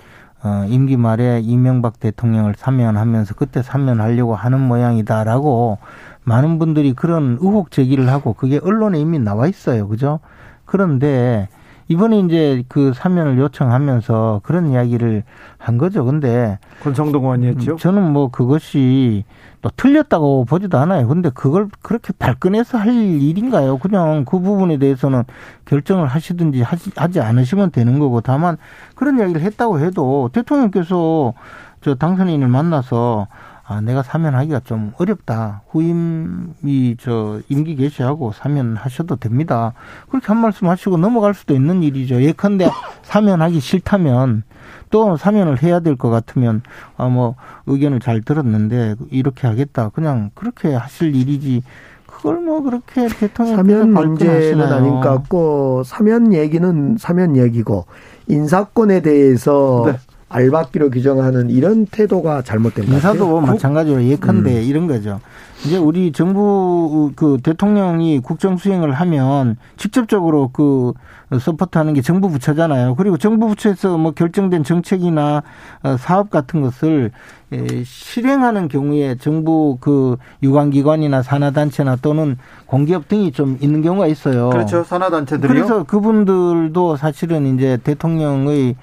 [0.42, 5.78] 어, 임기 말에 이명박 대통령을 사면하면서 그때 사면하려고 하는 모양이다라고
[6.24, 9.88] 많은 분들이 그런 의혹 제기를 하고 그게 언론에 이미 나와 있어요.
[9.88, 10.20] 그죠?
[10.64, 11.48] 그런데
[11.88, 15.22] 이번에 이제 그 사면을 요청하면서 그런 이야기를
[15.58, 16.04] 한 거죠.
[16.04, 17.76] 근데 권성동 의원이 했죠.
[17.76, 19.24] 저는 뭐 그것이
[19.62, 21.06] 또 틀렸다고 보지도 않아요.
[21.06, 23.78] 근데 그걸 그렇게 발끈해서 할 일인가요?
[23.78, 25.24] 그냥 그 부분에 대해서는
[25.64, 28.56] 결정을 하시든지 하지, 하지 않으시면 되는 거고 다만
[28.94, 31.34] 그런 이야기를 했다고 해도 대통령께서
[31.80, 33.28] 저 당선인을 만나서
[33.68, 35.62] 아, 내가 사면하기가 좀 어렵다.
[35.70, 39.72] 후임이 저 임기 개시하고 사면하셔도 됩니다.
[40.08, 42.22] 그렇게 한 말씀 하시고 넘어갈 수도 있는 일이죠.
[42.22, 42.70] 예컨대
[43.02, 44.44] 사면하기 싫다면
[44.90, 46.62] 또 사면을 해야 될 것 같으면
[46.96, 47.34] 아 뭐
[47.66, 49.88] 의견을 잘 들었는데 이렇게 하겠다.
[49.88, 51.62] 그냥 그렇게 하실 일이지.
[52.06, 57.86] 그걸 뭐 그렇게 대통령 사면 문제는 아닌 것 같고 사면 얘기는 사면 얘기고
[58.28, 59.98] 인사권에 대해서 네.
[60.28, 63.12] 알박기로 규정하는 이런 태도가 잘못된 것 같아요.
[63.14, 65.20] 인사도 마찬가지로 예컨대 이런 거죠.
[65.64, 70.92] 이제 우리 정부 그 대통령이 국정 수행을 하면 직접적으로 그
[71.40, 72.94] 서포트하는 게 정부 부처잖아요.
[72.96, 75.42] 그리고 정부 부처에서 뭐 결정된 정책이나
[75.82, 77.10] 어, 사업 같은 것을
[77.52, 82.36] 에, 실행하는 경우에 정부 그 유관기관이나 산하단체나 또는
[82.66, 84.50] 공기업 등이 좀 있는 경우가 있어요.
[84.50, 84.84] 그렇죠.
[84.84, 85.48] 산하단체들이요.
[85.48, 88.76] 그래서 그분들도 사실은 이제 대통령의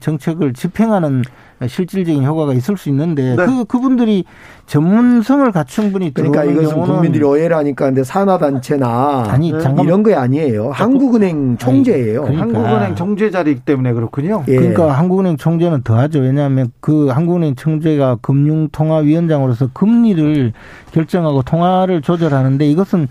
[0.00, 1.22] 정책을 집행하는
[1.66, 3.46] 실질적인 효과가 있을 수 있는데 네.
[3.46, 4.24] 그 그분들이
[4.66, 9.86] 전문성을 갖춘 분이 그러니까 들어오는 이것은 경우는 국민들이 오해를 하니까 근데 산하 단체나 아니 잠깐
[9.86, 10.70] 이런 거 아니에요.
[10.70, 12.22] 한국은행 총재예요.
[12.24, 12.42] 그러니까.
[12.42, 14.44] 한국은행 총재 자리이기 때문에 그렇군요.
[14.48, 14.56] 예.
[14.56, 16.18] 그러니까 한국은행 총재는 더하죠.
[16.18, 20.52] 왜냐하면 그 한국은행 총재가 금융통화위원장으로서 금리를
[20.92, 23.08] 결정하고 통화를 조절하는데 이것은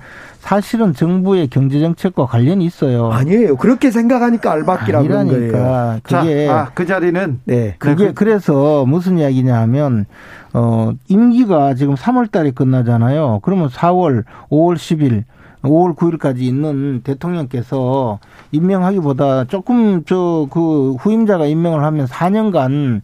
[0.50, 3.12] 사실은 정부의 경제 정책과 관련이 있어요.
[3.12, 3.56] 아니에요.
[3.56, 5.44] 그렇게 생각하니까 알박기라고 그런 거예요.
[5.56, 7.76] 아니라니까 자, 그게 아, 그 자리는 네.
[7.80, 10.06] 그게 그- 그래서 무슨 이야기냐 하면
[10.54, 13.40] 어 임기가 지금 3월 달에 끝나잖아요.
[13.42, 15.24] 그러면 4월, 5월 10일
[15.64, 18.20] 5월 9일까지 있는 대통령께서
[18.52, 23.02] 임명하기보다 조금 저 그 후임자가 임명을 하면 4년간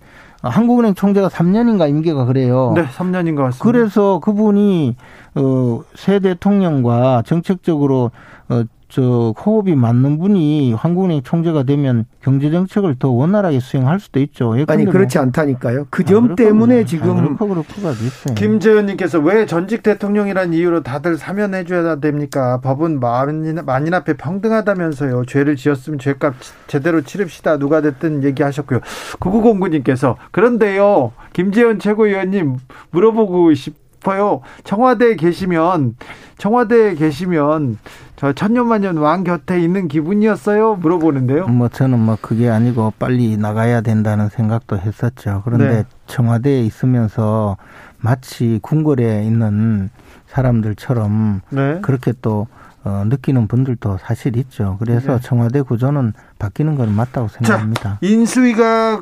[0.50, 2.74] 한국은행 총재가 3년인가 임기가 그래요.
[2.76, 3.64] 네, 3년인 것 같습니다.
[3.64, 4.96] 그래서 그분이
[5.36, 8.12] 어 새 대통령과 정책적으로
[8.50, 14.54] 어 저 호흡이 맞는 분이 한국은행 총재가 되면 경제 정책을 더 원활하게 수행할 수도 있죠.
[14.68, 15.24] 아니 뭐 그렇지 뭐.
[15.26, 15.88] 않다니까요.
[15.90, 18.36] 그점 때문에 지금 아, 그렇고 그렇고가 있어요.
[18.36, 22.60] 김재현님께서 왜 전직 대통령이란 이유로 다들 사면해 줘야 됩니까?
[22.60, 25.24] 법은 만인, 만인 앞에 평등하다면서요.
[25.26, 26.36] 죄를 지었으면 죄값
[26.68, 27.58] 제대로 치릅시다.
[27.58, 28.82] 누가 됐든 얘기하셨고요.
[29.20, 31.14] 구구공구님께서 그런데요.
[31.32, 32.58] 김재현 최고위원님
[32.92, 33.81] 물어보고 싶.
[34.02, 34.42] 싶어요.
[34.64, 35.96] 청와대에 계시면
[36.38, 37.78] 청와대에 계시면
[38.16, 40.76] 저 천년만년 왕 곁에 있는 기분이었어요?
[40.76, 41.48] 물어보는데요.
[41.48, 45.42] 뭐 저는 뭐 그게 아니고 빨리 나가야 된다는 생각도 했었죠.
[45.46, 45.84] 그런데 네.
[46.08, 47.58] 청와대에 있으면서
[48.00, 49.90] 마치 궁궐에 있는
[50.28, 51.80] 사람들처럼 네.
[51.82, 52.48] 그렇게 또
[52.84, 54.78] 어, 느끼는 분들도 사실 있죠.
[54.80, 55.20] 그래서 네.
[55.22, 57.82] 청와대 구조는 바뀌는 건 맞다고 생각합니다.
[57.82, 59.02] 자, 인수위가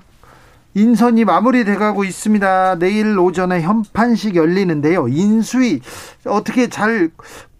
[0.75, 2.77] 인선이 마무리돼가고 있습니다.
[2.79, 5.07] 내일 오전에 현판식 열리는데요.
[5.07, 5.81] 인수위
[6.25, 7.09] 어떻게 잘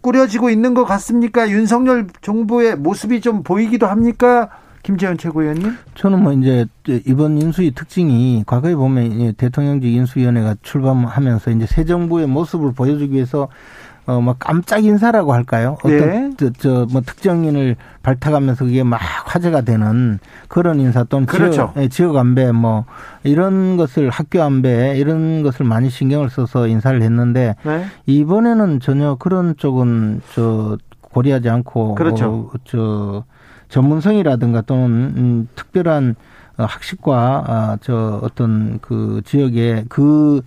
[0.00, 1.50] 꾸려지고 있는 것 같습니까?
[1.50, 4.48] 윤석열 정부의 모습이 좀 보이기도 합니까?
[4.82, 5.76] 김재현 최고위원님?
[5.94, 12.72] 저는 뭐 이제 이번 인수위 특징이 과거에 보면 대통령직 인수위원회가 출범하면서 이제 새 정부의 모습을
[12.72, 13.48] 보여주기 위해서
[14.06, 15.76] 어, 뭐 깜짝 인사라고 할까요?
[15.84, 16.50] 어떤 네.
[16.58, 21.52] 저, 뭐 특정인을 발탁하면서 그게 막 화제가 되는 그런 인사 또는 그렇죠.
[21.52, 22.86] 지역, 예, 지역 안배 뭐
[23.22, 27.84] 이런 것을 학교 안배 이런 것을 많이 신경을 써서 인사를 했는데 네.
[28.06, 32.50] 이번에는 전혀 그런 쪽은 저 고려하지 않고 그렇죠.
[32.52, 33.24] 어, 저
[33.68, 36.16] 전문성이라든가 또는 음, 특별한
[36.56, 40.42] 학식과 아, 저 어떤 그 지역의 그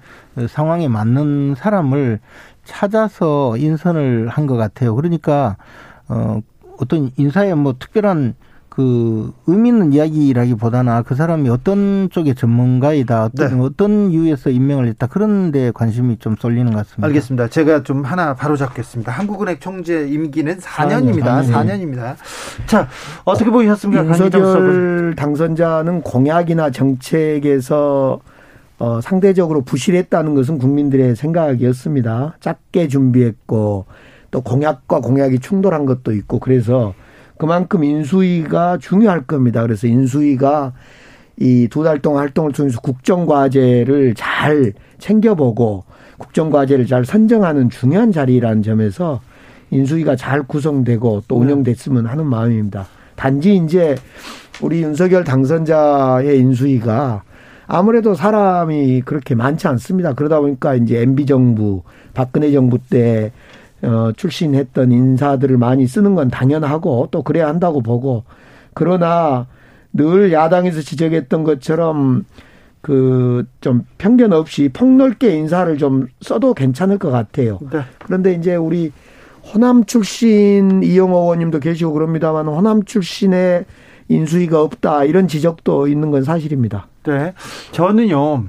[0.47, 2.19] 상황에 맞는 사람을
[2.65, 4.95] 찾아서 인선을 한 것 같아요.
[4.95, 5.58] 그러니까
[6.08, 6.39] 어
[6.78, 8.36] 어떤 인사에 뭐 특별한
[8.67, 13.63] 그 의미 있는 이야기라기보다는 그 사람이 어떤 쪽의 전문가이다, 어떤 네.
[13.63, 17.06] 어떤 이유에서 임명을 했다 그런 데 관심이 좀 쏠리는 것 같습니다.
[17.08, 17.47] 알겠습니다.
[17.49, 19.12] 제가 좀 하나 바로 잡겠습니다.
[19.12, 21.43] 한국은행 총재 임기는 4년입니다.
[21.43, 21.52] 4년.
[21.52, 22.15] 4년입니다.
[22.65, 22.88] 자
[23.26, 24.06] 어떻게 보셨습니까?
[24.08, 28.19] 윤석열 당선자는 공약이나 정책에서
[28.79, 32.38] 어, 상대적으로 부실했다는 것은 국민들의 생각이었습니다.
[32.39, 33.86] 작게 준비했고
[34.31, 36.93] 또 공약과 공약이 충돌한 것도 있고 그래서
[37.38, 39.62] 그만큼 인수위가 중요할 겁니다.
[39.62, 40.73] 그래서 인수위가
[41.39, 45.83] 이 두 달 동안 활동을 통해서 국정과제를 잘 챙겨보고
[46.19, 49.19] 국정과제를 잘 선정하는 중요한 자리라는 점에서
[49.71, 51.41] 인수위가 잘 구성되고 또 네.
[51.45, 52.86] 운영됐으면 하는 마음입니다.
[53.15, 53.95] 단지 이제
[54.62, 57.23] 우리 윤석열 당선자의 인수위가
[57.67, 60.13] 아무래도 사람이 그렇게 많지 않습니다.
[60.13, 63.32] 그러다 보니까 이제 MB 정부, 박근혜 정부 때
[63.82, 68.23] 어, 출신했던 인사들을 많이 쓰는 건 당연하고 또 그래야 한다고 보고
[68.73, 69.47] 그러나
[69.91, 72.26] 늘 야당에서 지적했던 것처럼
[72.82, 77.60] 그 좀 편견 없이 폭넓게 인사를 좀 써도 괜찮을 것 같아요.
[77.71, 77.80] 네.
[78.04, 78.91] 그런데 이제 우리
[79.54, 83.65] 호남 출신 이영호 의원님도 계시고 그럽니다만 호남 출신의
[84.10, 86.88] 인수위가 없다 이런 지적도 있는 건 사실입니다.
[87.05, 87.33] 네.
[87.71, 88.45] 저는요.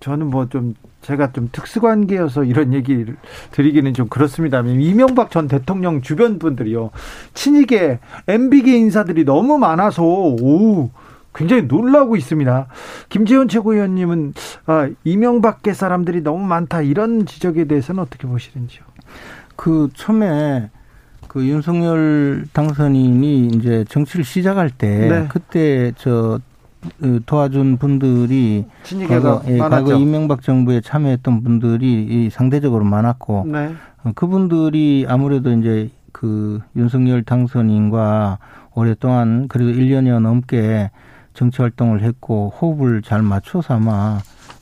[0.00, 3.16] 저는 뭐 좀 제가 좀 특수관계여서 이런 얘기를
[3.50, 4.60] 드리기는 좀 그렇습니다.
[4.60, 6.90] 이명박 전 대통령 주변 분들이요.
[7.34, 10.90] 친이계 MB계 인사들이 너무 많아서 오
[11.34, 12.66] 굉장히 놀라고 있습니다.
[13.08, 14.34] 김재원 최고위원님은
[14.66, 18.84] 아, 이명박계 사람들이 너무 많다 이런 지적에 대해서는 어떻게 보시는지요?
[19.56, 20.70] 그 처음에
[21.28, 25.26] 그 윤석열 당선인이 이제 정치를 시작할 때 네.
[25.28, 26.40] 그때 저그
[27.26, 28.64] 도와준 분들이
[29.08, 33.74] 과거, 예, 과거 이명박 정부에 참여했던 분들이 상대적으로 많았고 네.
[34.04, 38.38] 어, 그분들이 아무래도 이제 그 윤석열 당선인과
[38.74, 40.90] 오랫동안 그래도 1년여 넘게
[41.34, 44.18] 정치 활동을 했고 호흡을 잘 맞춰서 아마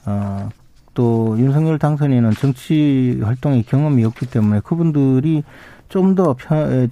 [0.07, 0.49] 어,
[0.95, 5.43] 또 윤석열 당선인은 정치 활동의 경험이 없기 때문에 그분들이
[5.91, 6.37] 좀더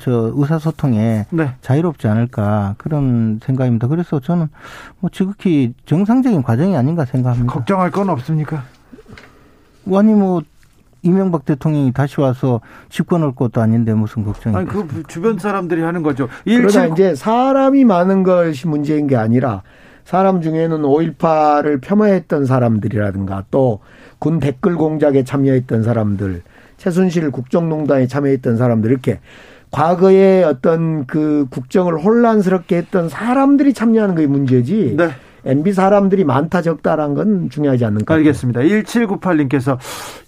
[0.00, 1.54] 저 의사소통에 네.
[1.62, 3.88] 자유롭지 않을까 그런 생각입니다.
[3.88, 4.48] 그래서 저는
[5.00, 7.52] 뭐 지극히 정상적인 과정이 아닌가 생각합니다.
[7.52, 8.64] 걱정할 건 없습니까?
[9.94, 10.42] 아니 뭐
[11.02, 16.02] 이명박 대통령이 다시 와서 집권 할 것도 아닌데 무슨 걱정이 아니 그 주변 사람들이 하는
[16.02, 16.28] 거죠.
[16.44, 19.62] 그러나 이제 사람이 많은 것이 문제인 게 아니라
[20.04, 23.80] 사람 중에는 5.18을 폄하했던 사람들이라든가 또
[24.18, 26.42] 군 댓글 공작에 참여했던 사람들
[26.78, 29.20] 최순실 국정농단에 참여했던 사람들 이렇게
[29.70, 34.94] 과거에 어떤 그 국정을 혼란스럽게 했던 사람들이 참여하는 게 문제지.
[34.96, 35.10] 네.
[35.44, 38.60] MB 사람들이 많다 적다란 건 중요하지 않는 것 알겠습니다.
[38.60, 39.78] 1798님께서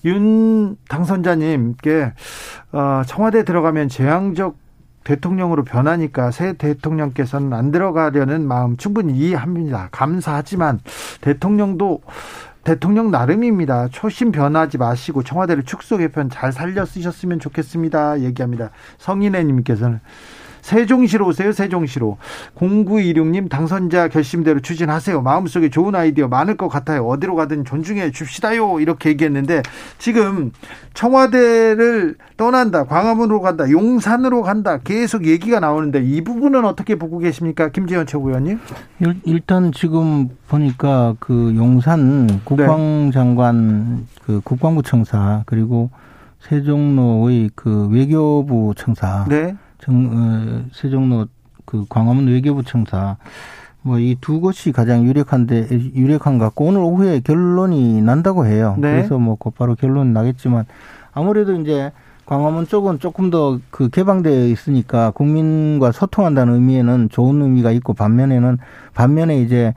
[0.05, 2.12] 윤 당선자님께
[2.72, 4.57] 어, 청와대 들어가면 재앙적
[5.05, 9.88] 대통령으로 변하니까 새 대통령께서는 안 들어가려는 마음 충분히 이해합니다.
[9.90, 10.80] 감사하지만
[11.22, 12.01] 대통령도
[12.64, 13.88] 대통령 나름입니다.
[13.88, 18.20] 초심 변하지 마시고 청와대를 축소 개편 잘 살려 쓰셨으면 좋겠습니다.
[18.20, 18.70] 얘기합니다.
[18.98, 20.00] 성인애님께서는
[20.62, 22.18] 세종시로 오세요, 세종시로.
[22.56, 25.22] 0926님 당선자 결심대로 추진하세요.
[25.22, 27.06] 마음속에 좋은 아이디어 많을 것 같아요.
[27.06, 28.80] 어디로 가든 존중해 줍시다요.
[28.80, 29.62] 이렇게 얘기했는데
[29.98, 30.52] 지금
[30.94, 37.68] 청와대를 떠난다, 광화문으로 간다, 용산으로 간다 계속 얘기가 나오는데 이 부분은 어떻게 보고 계십니까?
[37.68, 38.58] 김재현 최고위원님?
[39.24, 45.90] 일단 지금 보니까 그 용산 국방장관 그 국방부 청사 그리고
[46.40, 49.54] 세종로의 그 외교부 청사, 네.
[49.81, 51.26] 정, 어, 세종로
[51.64, 53.16] 그 광화문 외교부 청사
[53.83, 58.74] 뭐 이 두 곳이 가장 유력한데 유력한 것 같고 오늘 오후에 결론이 난다고 해요.
[58.78, 58.91] 네.
[58.93, 60.66] 그래서 뭐 곧바로 결론이 나겠지만
[61.12, 61.91] 아무래도 이제
[62.26, 68.59] 광화문 쪽은 조금 더 그 개방되어 있으니까 국민과 소통한다는 의미에는 좋은 의미가 있고 반면에는
[68.95, 69.72] 반면에 이제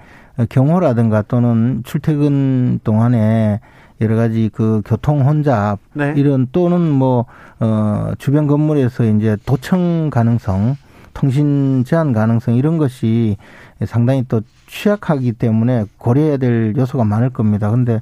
[0.50, 3.62] 경호라든가 또는 출퇴근 동안에
[4.04, 6.14] 여러 가지 그 교통 혼잡 네.
[6.16, 7.26] 이런 또는 뭐
[7.64, 10.76] 어 주변 건물에서 이제 도청 가능성
[11.14, 13.38] 통신 제한 가능성 이런 것이
[13.86, 17.72] 상당히 또 취약하기 때문에 고려해야 될 요소가 많을 겁니다.
[17.72, 18.02] 근데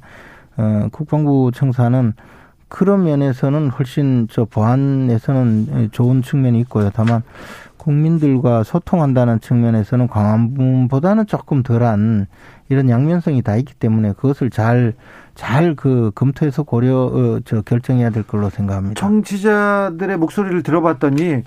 [0.56, 2.14] 어 국방부 청사는
[2.66, 6.90] 그런 면에서는 훨씬 저 보안에서는 좋은 측면이 있고요.
[6.92, 7.22] 다만
[7.76, 12.26] 국민들과 소통한다는 측면에서는 광화문보다는 조금 덜한
[12.68, 14.94] 이런 양면성이 다 있기 때문에 그것을 잘
[15.34, 19.00] 잘 그 검토해서 고려 어, 저 결정해야 될 걸로 생각합니다.
[19.00, 21.42] 청취자들의 목소리를 들어봤더니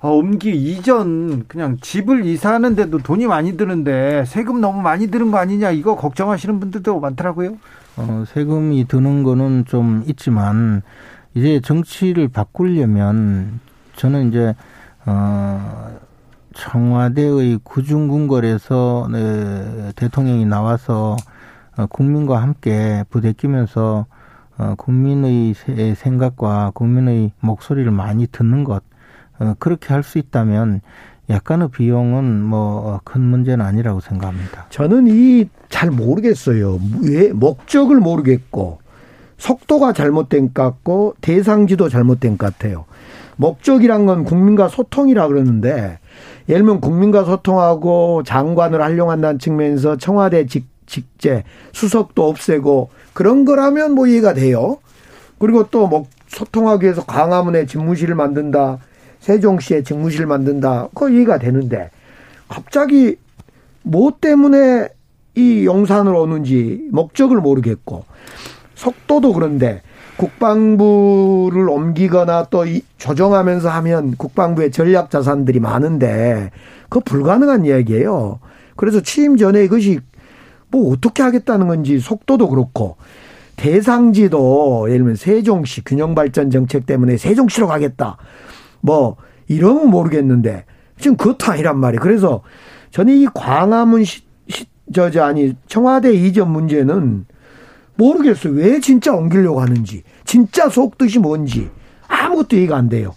[0.00, 5.70] 어, 옮기 이전 그냥 집을 이사하는데도 돈이 많이 드는데 세금 너무 많이 드는 거 아니냐
[5.72, 7.56] 이거 걱정하시는 분들도 많더라고요.
[7.96, 10.82] 어, 세금이 드는 거는 좀 있지만
[11.34, 13.60] 이제 정치를 바꾸려면
[13.96, 14.54] 저는 이제
[15.04, 15.98] 어
[16.54, 21.37] 청와대의 구중궁궐에서 네, 대통령이 나와서 어,
[21.86, 24.06] 국민과 함께 부대끼면서
[24.58, 28.82] 어, 국민의 세- 생각과 국민의 목소리를 많이 듣는 것
[29.38, 30.80] 어, 그렇게 할 수 있다면
[31.30, 34.66] 약간의 비용은 뭐 큰 문제는 아니라고 생각합니다.
[34.70, 36.80] 저는 이 잘 모르겠어요.
[37.02, 38.78] 왜 목적을 모르겠고
[39.36, 42.86] 속도가 잘못된 것 같고 대상지도 잘못된 것 같아요.
[43.36, 45.98] 목적이란 건 국민과 소통이라 그러는데
[46.48, 54.06] 예를 들면 국민과 소통하고 장관을 활용한다는 측면에서 청와대 직, 직제 수석도 없애고 그런 거라면 뭐
[54.08, 54.78] 이해가 돼요.
[55.38, 58.78] 그리고 또 뭐 소통하기 위해서 광화문에 집무실을 만든다.
[59.20, 60.88] 세종시에 집무실을 만든다.
[60.88, 61.90] 그거 이해가 되는데
[62.48, 63.16] 갑자기
[63.82, 64.88] 뭐 때문에
[65.36, 68.04] 이 용산으로 오는지 목적을 모르겠고
[68.74, 69.82] 속도도 그런데
[70.18, 76.50] 국방부를 옮기거나 또 이- 조정하면서 하면 국방부의 전략 자산들이 많은데
[76.88, 78.40] 그거 불가능한 이야기예요.
[78.76, 80.00] 그래서 취임 전에 이것이
[80.70, 82.96] 뭐 어떻게 하겠다는 건지 속도도 그렇고
[83.56, 88.16] 대상지도 예를 들면 세종시 균형발전 정책 때문에 세종시로 가겠다.
[88.80, 89.16] 뭐
[89.48, 90.64] 이러면 모르겠는데
[90.98, 92.00] 지금 그것도 아니란 말이에요.
[92.00, 92.42] 그래서
[92.90, 94.64] 저는 이 광화문 시, 시,
[94.94, 97.26] 저, 저, 아니, 청와대 이전 문제는
[97.96, 98.54] 모르겠어요.
[98.54, 100.02] 왜 진짜 옮기려고 하는지.
[100.24, 101.68] 진짜 속뜻이 뭔지.
[102.06, 103.14] 아무것도 이해가 안 돼요.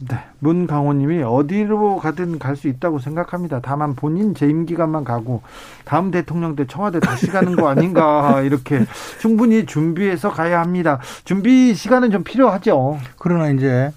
[0.00, 0.18] 네.
[0.40, 3.60] 문강호님이 어디로 가든 갈 수 있다고 생각합니다.
[3.60, 5.42] 다만 본인 재임 기간만 가고
[5.84, 8.84] 다음 대통령 때 청와대 다시 가는 거 아닌가 이렇게
[9.20, 11.00] 충분히 준비해서 가야 합니다.
[11.24, 12.98] 준비 시간은 좀 필요하죠.
[13.18, 13.92] 그러나 이제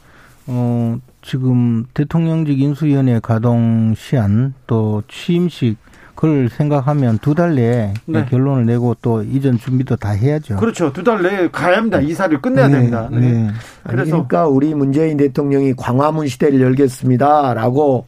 [0.47, 5.77] 어 지금 대통령직 인수위원회 가동 시한 또 취임식
[6.17, 8.25] 그걸 생각하면 두 달 내에 네.
[8.25, 10.57] 결론을 내고 또 이전 준비도 다 해야죠.
[10.57, 10.91] 그렇죠.
[10.91, 11.99] 두 달 내에 가야 합니다.
[11.99, 13.07] 이사를 끝내야 네, 됩니다.
[13.11, 13.19] 네.
[13.19, 13.47] 네.
[13.83, 18.07] 그래서 그러니까 우리 문재인 대통령이 광화문 시대를 열겠습니다라고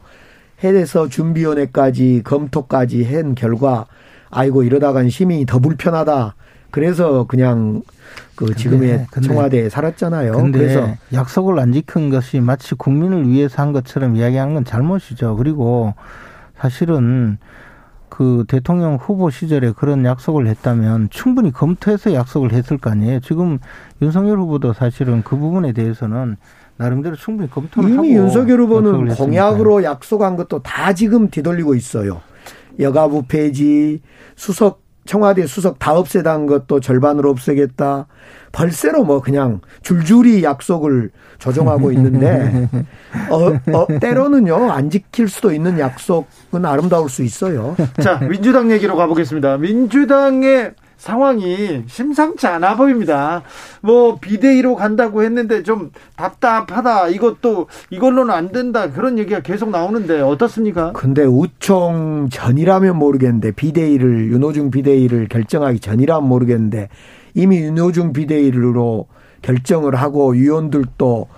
[0.64, 3.86] 해서 준비위원회까지 검토까지 한 결과
[4.30, 6.34] 아이고 이러다간 시민이 더 불편하다.
[6.72, 7.82] 그래서 그냥
[8.34, 10.32] 그 지금의 근데- 청와대에 살았잖아요.
[10.52, 15.36] 그래서 약속을 안 지킨 것이 마치 국민을 위해서 한 것처럼 이야기하는 건 잘못이죠.
[15.36, 15.94] 그리고
[16.58, 17.38] 사실은
[18.10, 23.20] 그 대통령 후보 시절에 그런 약속을 했다면 충분히 검토해서 약속을 했을 거 아니에요.
[23.20, 23.58] 지금
[24.02, 26.36] 윤석열 후보도 사실은 그 부분에 대해서는
[26.76, 29.14] 나름대로 충분히 검토를 하고 이미 윤석열 후보는.
[29.14, 32.20] 공약으로 약속한 것도 다 지금 뒤돌리고 있어요.
[32.78, 34.00] 여가부 폐지,
[34.36, 38.06] 수석 청와대 수석 다 없애다는 것도 절반으로 없애겠다.
[38.52, 42.68] 벌새로 뭐 그냥 줄줄이 약속을 조정하고 있는데
[43.30, 47.76] 어, 어 때로는요 안 지킬 수도 있는 약속은 아름다울 수 있어요.
[48.00, 49.58] 자 민주당 얘기로 가보겠습니다.
[49.58, 53.42] 민주당의 상황이 심상치 않아 보입니다.
[53.80, 57.08] 뭐 비대위로 간다고 했는데 좀 답답하다.
[57.08, 58.90] 이것도 이걸로는 안 된다.
[58.90, 60.92] 그런 얘기가 계속 나오는데 어떻습니까?
[60.92, 66.90] 근데 우총 전이라면 모르겠는데 비대위를 윤호중 비대위를 결정하기 전이라면 모르겠는데
[67.32, 69.06] 이미 윤호중 비대위로
[69.40, 71.28] 결정을 하고 위원들도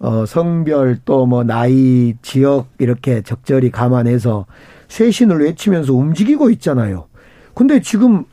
[0.00, 4.46] 어, 성별 또 뭐 나이, 지역 이렇게 적절히 감안해서
[4.88, 7.06] 쇄신을 외치면서 움직이고 있잖아요.
[7.54, 8.24] 근데 지금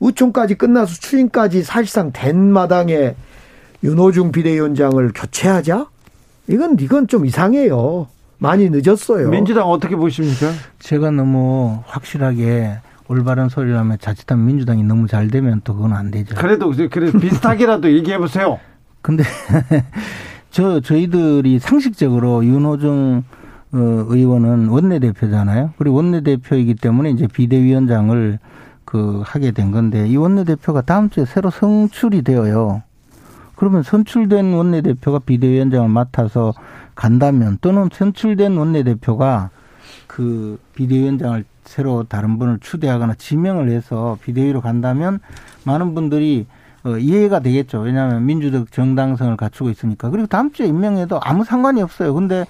[0.00, 3.14] 의총까지 끝나서 추인까지 사실상 된 마당에
[3.82, 5.86] 윤호중 비대위원장을 교체하자?
[6.48, 8.08] 이건 이건 좀 이상해요.
[8.38, 9.30] 많이 늦었어요.
[9.30, 10.50] 민주당 어떻게 보십니까?
[10.78, 12.78] 제가 너무 확실하게
[13.08, 16.34] 올바른 소리를 하면 자칫하면 민주당이 너무 잘 되면 또 그건 안 되죠.
[16.34, 18.58] 그래도 그래 비슷하게라도 얘기해 보세요.
[19.02, 19.22] 근데
[20.50, 23.24] 저 저희들이 상식적으로 윤호중
[23.72, 23.78] 어,
[24.08, 25.74] 의원은 원내대표잖아요.
[25.78, 28.38] 그리고 원내대표이기 때문에 이제 비대위원장을
[28.94, 32.84] 그 하게 된 건데 이 원내대표가 다음 주에 새로 선출이 되어요.
[33.56, 36.54] 그러면 선출된 원내대표가 비대위원장을 맡아서
[36.94, 39.50] 간다면 또는 선출된 원내대표가
[40.06, 45.18] 그 비대위원장을 새로 다른 분을 추대하거나 지명을 해서 비대위로 간다면
[45.64, 46.46] 많은 분들이
[46.84, 47.80] 어, 이해가 되겠죠.
[47.80, 50.08] 왜냐하면 민주적 정당성을 갖추고 있으니까.
[50.10, 52.14] 그리고 다음 주에 임명해도 아무 상관이 없어요.
[52.14, 52.44] 근데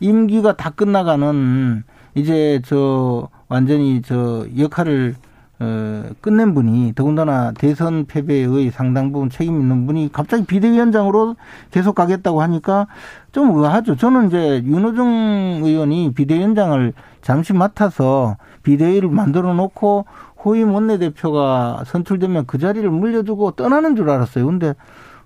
[0.00, 1.84] 임기가 다 끝나가는
[2.16, 5.14] 이제 저 완전히 저 역할을
[5.60, 11.36] 어, 끝낸 분이 더군다나 대선 패배의 상당 부분 책임 있는 분이 갑자기 비대위원장으로
[11.70, 12.86] 계속 가겠다고 하니까
[13.32, 13.96] 좀 의아하죠.
[13.96, 16.92] 저는 이제 윤호중 의원이 비대위원장을
[17.22, 20.06] 잠시 맡아서 비대위를 만들어 놓고
[20.44, 24.44] 호임 원내대표가 선출되면 그 자리를 물려주고 떠나는 줄 알았어요.
[24.46, 24.74] 근데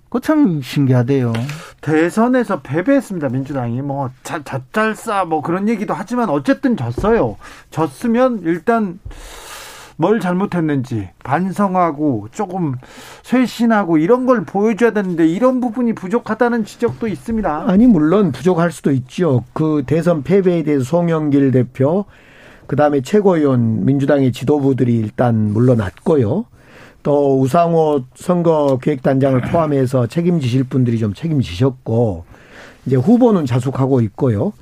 [0.09, 1.33] 그참 신기하대요.
[1.81, 3.29] 대선에서 패배했습니다.
[3.29, 7.37] 민주당이 뭐 자, 잣잘싸 뭐 그런 얘기도 하지만 어쨌든 졌어요.
[7.69, 8.99] 졌으면 일단
[10.01, 12.75] 뭘 잘못했는지 반성하고 조금
[13.23, 17.65] 쇄신하고 이런 걸 보여줘야 되는데 이런 부분이 부족하다는 지적도 있습니다.
[17.67, 19.43] 아니 물론 부족할 수도 있죠.
[19.51, 22.05] 그 대선 패배에 대해서 송영길 대표
[22.67, 26.45] 그다음에 최고위원 민주당의 지도부들이 일단 물러났고요.
[27.03, 32.23] 또 우상호 선거 기획단장을 포함해서 책임지실 분들이 좀 책임지셨고
[32.85, 34.53] 이제 후보는 자숙하고 있고요.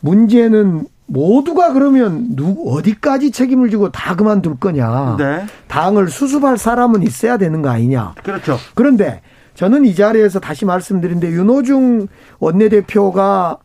[0.00, 5.16] 문제는 모두가 그러면 누 어디까지 책임을 지고 다 그만둘 거냐?
[5.18, 5.46] 네.
[5.68, 8.14] 당을 수습할 사람은 있어야 되는 거 아니냐?
[8.22, 8.58] 그렇죠.
[8.74, 9.20] 그런데
[9.54, 13.58] 저는 이 자리에서 다시 말씀드린데 윤호중 원내대표가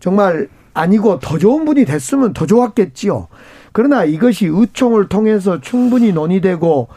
[0.00, 3.28] 정말 아니고 더 좋은 분이 됐으면 더 좋았겠지요.
[3.72, 6.88] 그러나 이것이 의총을 통해서 충분히 논의되고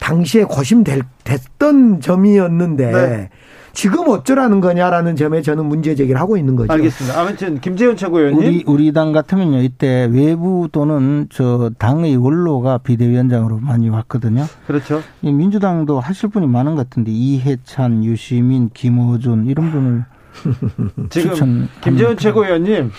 [0.00, 3.30] 당시에 고심됐던 점이었는데 네.
[3.72, 6.72] 지금 어쩌라는 거냐라는 점에 저는 문제 제기를 하고 있는 거죠.
[6.72, 7.20] 알겠습니다.
[7.20, 13.88] 아무튼 김재현 최고위원님 우리 우리 당 같으면요 이때 외부 또는 저 당의 원로가 비대위원장으로 많이
[13.88, 14.44] 왔거든요.
[14.66, 15.02] 그렇죠.
[15.22, 20.04] 이 민주당도 하실 분이 많은 것 같은데 이해찬, 유시민, 김호준 이런 분을
[21.10, 22.90] 지금 김재현 최고위원님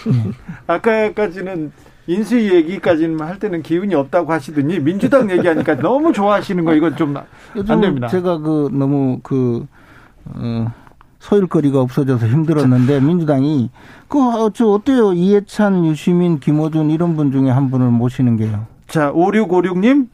[0.68, 1.72] 아까까지는
[2.06, 7.16] 인수위 얘기까지는 할 때는 기운이 없다고 하시더니 민주당 얘기하니까 너무 좋아하시는 거 이건 좀
[7.68, 8.08] 안 됩니다.
[8.08, 9.68] 제가 그 너무 그 어,
[11.20, 13.70] 소일거리가 없어져서 힘들었는데 민주당이
[14.08, 14.20] 그
[14.54, 18.66] 저 어때요 이해찬, 유시민, 김호준 이런 분 중에 한 분을 모시는 게요.
[18.88, 20.08] 자, 5656님,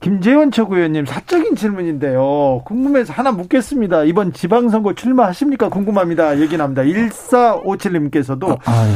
[0.00, 2.62] 김재원 최고위원님, 사적인 질문인데요.
[2.64, 4.04] 궁금해서 하나 묻겠습니다.
[4.04, 5.68] 이번 지방선거 출마하십니까?
[5.68, 6.38] 궁금합니다.
[6.40, 6.82] 얘기 납니다.
[6.82, 8.86] 1457님께서도, 아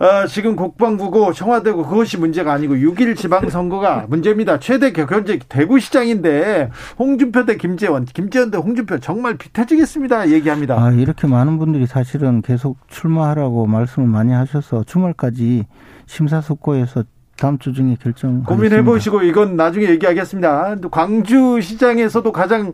[0.00, 0.04] 유.
[0.04, 4.58] 아, 지금 국방부고 청와대고 그것이 문제가 아니고 6일 지방선거가 문제입니다.
[4.58, 10.30] 최대 경제 대구시장인데, 홍준표 대 김재원, 김재원 대 홍준표 정말 비태지겠습니다.
[10.30, 10.82] 얘기합니다.
[10.82, 15.66] 아, 이렇게 많은 분들이 사실은 계속 출마하라고 말씀을 많이 하셔서 주말까지
[16.06, 17.04] 심사숙고해서
[17.38, 18.42] 다음 주 중에 결정.
[18.42, 20.76] 고민해 보시고 이건 나중에 얘기하겠습니다.
[20.90, 22.72] 광주 시장에서도 가장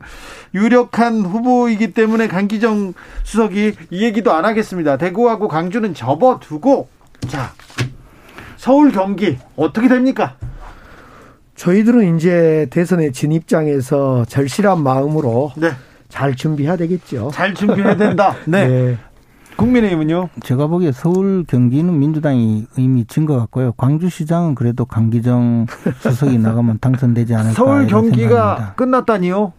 [0.54, 2.94] 유력한 후보이기 때문에 강기정
[3.24, 4.96] 수석이 이 얘기도 안 하겠습니다.
[4.96, 6.88] 대구하고 광주는 접어두고
[7.28, 7.50] 자
[8.56, 10.36] 서울 경기 어떻게 됩니까?
[11.56, 15.70] 저희들은 이제 대선에 진 입장에서 절실한 마음으로 네,
[16.08, 17.30] 잘 준비해야 되겠죠.
[17.32, 18.34] 잘 준비해야 된다.
[18.46, 18.98] 네,
[19.56, 20.30] 국민의힘은요.
[20.42, 23.72] 제가 보기에 서울 경기는 민주당이 이미 진 것 같고요.
[23.72, 25.66] 광주시장은 그래도 강기정
[26.00, 27.52] 수석이 나가면 당선되지 않을까.
[27.54, 28.74] 서울 경기가 생각입니다.
[28.74, 29.52] 끝났다니요.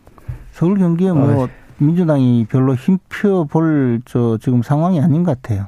[0.51, 1.49] 서울 경기에 뭐 어이.
[1.77, 5.67] 민주당이 별로 힘펴 볼저 지금 상황이 아닌 것 같아요.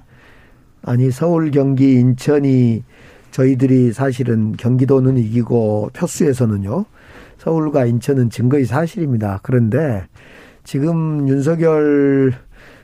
[0.83, 2.83] 아니 서울, 경기, 인천이
[3.31, 6.85] 저희들이 사실은 경기도는 이기고 표수에서는요.
[7.37, 9.39] 서울과 인천은 증거의 사실입니다.
[9.43, 10.05] 그런데
[10.63, 12.33] 지금 윤석열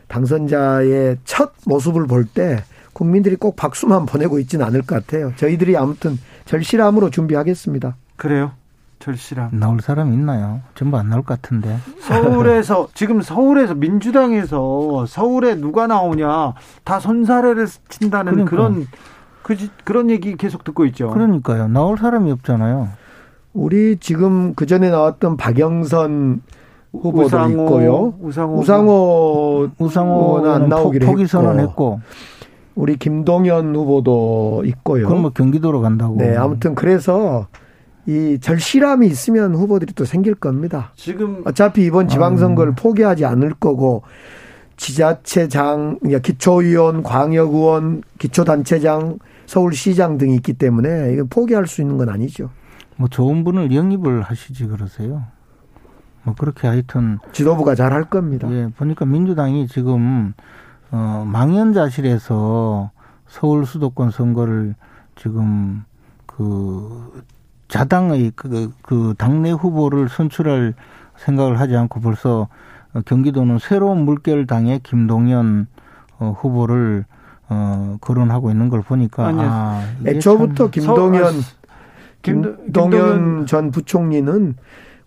[0.07, 2.63] 당선자의 첫 모습을 볼 때
[2.93, 5.33] 국민들이 꼭 박수만 보내고 있지는 않을 것 같아요.
[5.35, 7.95] 저희들이 아무튼 절실함으로 준비하겠습니다.
[8.17, 8.51] 그래요.
[9.03, 9.49] 절실함.
[9.51, 10.61] 나올 사람 있나요?
[10.75, 11.77] 전부 안 나올 것 같은데.
[11.99, 16.53] 서울에서 지금 서울에서 민주당에서 서울에 누가 나오냐
[16.85, 18.49] 다 손사래를 친다는 그러니까.
[18.49, 18.87] 그런
[19.41, 21.09] 그, 그런 얘기 계속 듣고 있죠.
[21.09, 21.67] 그러니까요.
[21.67, 22.87] 나올 사람이 없잖아요.
[23.51, 26.41] 우리 지금 그 전에 나왔던 박영선
[26.93, 28.13] 후보도 우상호, 있고요.
[28.21, 31.27] 우상호, 우상호 우상호는 안 나오기로 포기 했고.
[31.27, 31.99] 선언했고
[32.75, 35.07] 우리 김동연 후보도 있고요.
[35.07, 36.15] 그럼 뭐 경기도로 간다고.
[36.15, 37.47] 네, 아무튼 그래서
[38.05, 40.91] 이 절실함이 있으면 후보들이 또 생길 겁니다.
[40.95, 42.75] 지금 어차피 이번 지방선거를 아.
[42.75, 44.03] 포기하지 않을 거고
[44.75, 52.49] 지자체장, 기초의원, 광역의원, 기초단체장, 서울시장 등이 있기 때문에 이거 포기할 수 있는 건 아니죠.
[52.97, 55.23] 뭐 좋은 분을 영입을 하시지 그러세요.
[56.23, 58.49] 뭐 그렇게 하여튼 지도부가 잘 할 겁니다.
[58.51, 60.33] 예, 보니까 민주당이 지금
[60.91, 62.91] 어 망연자실에서
[63.27, 64.75] 서울 수도권 선거를
[65.15, 65.83] 지금
[66.25, 67.23] 그
[67.73, 70.75] 자당의 그, 그 당내 후보를 선출할
[71.17, 72.47] 생각을 하지 않고 벌써
[72.93, 75.65] 어, 경기도는 새로운 물결 당의 김동연
[76.19, 77.05] 어, 후보를
[77.49, 79.47] 어 거론하고 있는 걸 보니까 아니요.
[79.49, 81.73] 아, 애초부터 참- 김동연 서- 아,
[82.21, 84.55] 김- 김동연 전 부총리는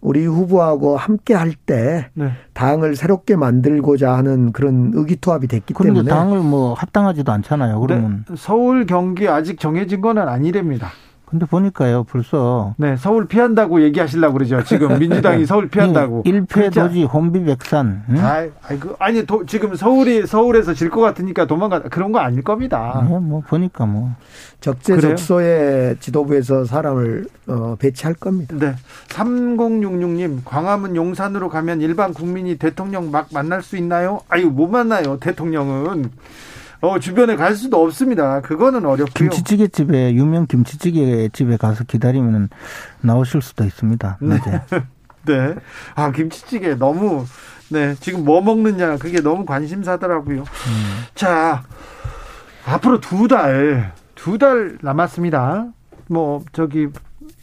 [0.01, 2.33] 우리 후보하고 함께 할때 네.
[2.53, 7.79] 당을 새롭게 만들고자 하는 그런 의기투합이 됐기 그런데 때문에 당을 뭐 합당하지도 않잖아요.
[7.81, 10.89] 그러면 네, 서울 경기 아직 정해진 거는 아니랍니다.
[11.27, 14.62] 근데 보니까요 벌써 네, 서울 피한다고 얘기하시려고 그러죠.
[14.62, 16.22] 지금 민주당이 서울 피한다고.
[16.24, 18.05] 예, 일패 도지 혼비백산.
[18.11, 18.24] 응?
[18.24, 23.05] 아이, 아이고, 아니, 도, 지금 서울이, 서울에서 질 것 같으니까 도망가, 그런 거 아닐 겁니다.
[23.05, 24.14] 예, 뭐 보니까 뭐
[24.61, 28.55] 적재적소에 지도부에서 사람을 어, 배치할 겁니다.
[28.59, 28.74] 네.
[29.09, 34.20] 3066님, 광화문 용산으로 가면 일반 국민이 대통령 막 만날 수 있나요?
[34.29, 36.11] 아유, 못 만나요, 대통령은.
[36.81, 38.41] 어, 주변에 갈 수도 없습니다.
[38.43, 39.31] 그거는 어렵고요.
[39.31, 42.49] 김치찌개 집에 유명 김치찌개 집에 가서 기다리면
[43.01, 44.18] 나오실 수도 있습니다.
[44.20, 44.62] 낮에.
[45.27, 45.55] 네.
[45.95, 47.24] 아, 김치찌개 너무,
[47.70, 47.95] 네.
[47.99, 50.45] 지금 뭐 먹느냐, 그게 너무 관심사더라고요.
[51.14, 51.64] 자,
[52.64, 55.66] 앞으로 두 달, 두 달 남았습니다.
[56.09, 56.89] 뭐, 저기,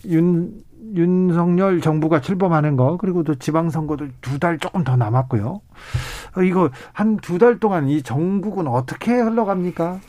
[0.05, 0.53] 윤,
[0.95, 5.61] 윤석열 정부가 출범하는 거, 그리고 또 지방선거도 두 달 조금 더 남았고요.
[6.37, 9.99] 어, 이거 한 두 달 동안 이 전국은 어떻게 흘러갑니까?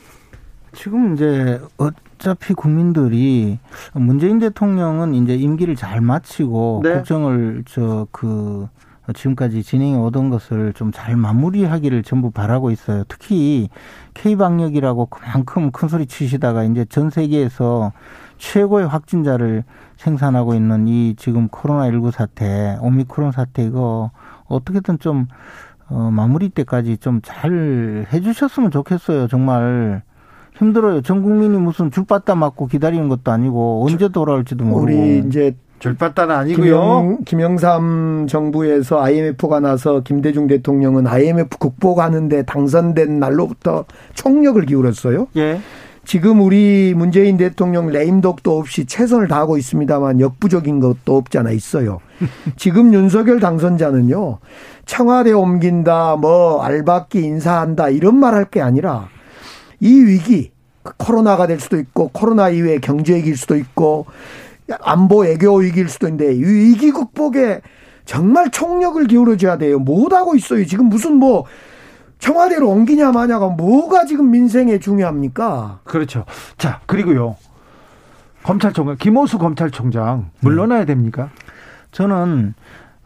[0.73, 3.59] 지금 이제 어차피 국민들이
[3.93, 6.93] 문재인 대통령은 이제 임기를 잘 마치고 네.
[6.95, 8.67] 국정을 저그
[9.13, 13.03] 지금까지 진행해 오던 것을 좀 잘 마무리하기를 전부 바라고 있어요.
[13.07, 13.69] 특히
[14.15, 17.93] K 방역이라고 그만큼 큰 소리 치시다가 이제 전 세계에서
[18.51, 19.63] 최고의 확진자를
[19.97, 24.11] 생산하고 있는 이 지금 코로나 19 사태, 오미크론 사태 이거
[24.47, 25.27] 어떻게든 좀
[25.89, 29.27] 어, 마무리 때까지 좀 잘 해주셨으면 좋겠어요.
[29.27, 30.03] 정말
[30.57, 31.01] 힘들어요.
[31.01, 34.83] 전 국민이 무슨 줄바따 맞고 기다리는 것도 아니고 언제 돌아올지도 모르고.
[35.01, 36.65] 우리 이제 절바다는 아니고요.
[36.65, 45.27] 김영, 김영 삼 정부에서 IMF가 나서 김대중 대통령은 IMF 극복하는데 당선된 날로부터 총력을 기울였어요.
[45.35, 45.59] 예.
[46.05, 51.99] 지금 우리 문재인 대통령 레임덕도 없이 최선을 다하고 있습니다만 역부족인 것도 없지 않아 있어요.
[52.57, 54.37] 지금 윤석열 당선자는요,
[54.85, 59.09] 청와대 옮긴다, 뭐, 알박기 인사한다, 이런 말 할 게 아니라,
[59.79, 60.51] 이 위기,
[60.97, 64.05] 코로나가 될 수도 있고, 코로나 이후에 경제 위기일 수도 있고,
[64.81, 67.61] 안보 애교 위기일 수도 있는데, 이 위기 극복에
[68.05, 69.79] 정말 총력을 기울여줘야 돼요.
[69.79, 70.63] 못하고 있어요.
[70.65, 71.45] 지금 무슨 뭐,
[72.19, 75.79] 청와대로 옮기냐 마냐가 뭐가 지금 민생에 중요합니까?
[75.83, 76.25] 그렇죠.
[76.57, 77.35] 자, 그리고요.
[78.43, 81.29] 검찰총장, 김호수 검찰총장, 물러나야 됩니까?
[81.91, 82.53] 저는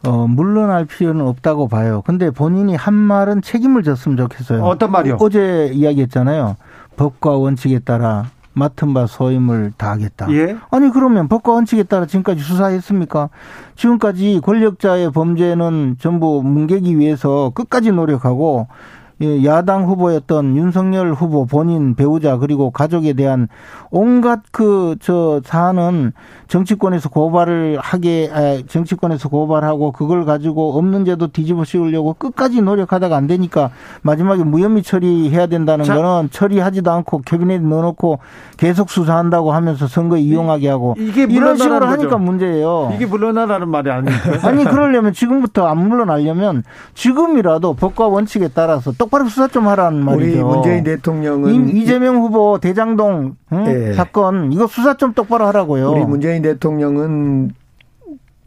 [0.05, 2.01] 어, 물러날 필요는 없다고 봐요.
[2.05, 4.64] 근데 본인이 한 말은 책임을 졌으면 좋겠어요.
[4.64, 5.18] 어떤 말이요?
[5.20, 6.55] 어제 이야기했잖아요.
[6.95, 10.32] 법과 원칙에 따라 맡은 바 소임을 다하겠다.
[10.32, 10.57] 예.
[10.72, 13.30] 아니 그러면 법과 원칙에 따라 지금까지 수사했습니까?
[13.76, 18.99] 지금까지 권력자의 범죄는 전부 뭉개기 위해서 끝까지 노력하고 예,
[19.43, 23.47] 야당 후보였던 윤석열 후보 본인 배우자 그리고 가족에 대한
[23.91, 26.13] 온갖 그 저 사안은
[26.47, 33.28] 정치권에서 고발을 하게 아, 정치권에서 고발하고 그걸 가지고 없는 제도 뒤집어 씌우려고 끝까지 노력하다가 안
[33.28, 35.95] 되니까 마지막에 무혐의 처리해야 된다는 자.
[35.95, 38.20] 거는 처리하지도 않고 캐비넷에 넣어놓고
[38.57, 42.17] 계속 수사한다고 하면서 선거에 이용하게 하고 이게 이런 식으로 하니까 거죠.
[42.20, 42.91] 문제예요.
[42.95, 44.47] 이게 물러나라는 말이 아닙니까?
[44.47, 46.63] 아니 그러려면 지금부터 안 물러나려면
[46.93, 50.38] 지금이라도 법과 원칙에 따라서 똑 바로 수사 좀 하라는 말이죠.
[50.38, 53.66] 우리 문재인 대통령은 이- 이재명 후보 대장동 응?
[53.68, 53.93] 예.
[53.93, 55.91] 사건 이거 수사 좀 똑바로 하라고요.
[55.91, 57.51] 우리 문재인 대통령은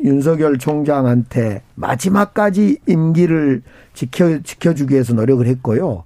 [0.00, 3.62] 윤석열 총장한테 마지막까지 임기를
[3.94, 6.04] 지켜 지켜주기 위해서 노력을 했고요.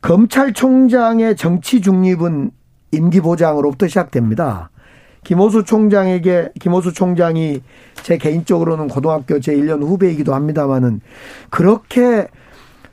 [0.00, 2.50] 검찰총장의 정치 중립은
[2.92, 4.70] 임기 보장으로부터 시작됩니다.
[5.24, 7.62] 김호수 총장에게 김호수 총장이
[8.02, 11.00] 제 개인적으로는 고등학교 제 1년 후배이기도 합니다만은
[11.50, 12.26] 그렇게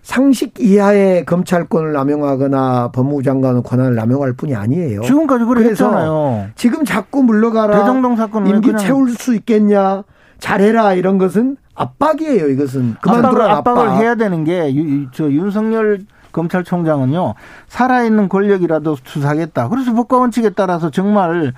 [0.01, 5.01] 상식 이하의 검찰권을 남용하거나 법무부 장관의 권한을 남용할 뿐이 아니에요.
[5.01, 6.47] 지금까지 했잖아요.
[6.55, 7.79] 지금 자꾸 물러가라.
[7.79, 10.03] 대정동 사건은 왜 임기 채울 수 있겠냐.
[10.39, 12.49] 잘해라 이런 것은 압박이에요.
[12.49, 14.01] 이것은 압박을, 그만두라 압박을 압박.
[14.01, 14.73] 해야 되는 게
[15.13, 15.99] 저 윤석열
[16.31, 17.35] 검찰총장은요
[17.67, 19.69] 살아있는 권력이라도 수사하겠다.
[19.69, 21.53] 그래서 법과 원칙에 따라서 정말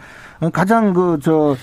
[0.52, 1.56] 가장 그 저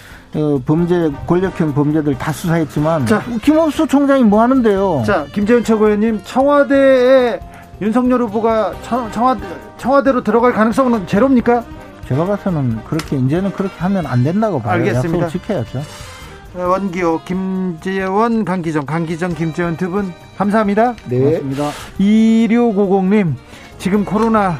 [0.64, 3.20] 범죄 권력형 범죄들 다 수사했지만 자.
[3.42, 5.02] 김호수 총장이 뭐 하는데요?
[5.04, 7.40] 자, 김재현 최고위원님, 청와대에
[7.82, 9.40] 윤석열 후보가 청, 청와대,
[9.76, 11.64] 청와대로 들어갈 가능성은 제로입니까?
[12.06, 14.74] 제가 봐서는 그렇게 이제는 그렇게 하면 안 된다고 봐요.
[14.74, 15.28] 알겠습니다.
[15.28, 15.80] 지켜야죠.
[16.54, 20.94] 원기호, 김재원, 강기정, 강기정, 김재원 두 분 감사합니다.
[21.06, 21.18] 네.
[21.18, 21.70] 고맙습니다.
[21.98, 23.34] 2650님,
[23.78, 24.58] 지금 코로나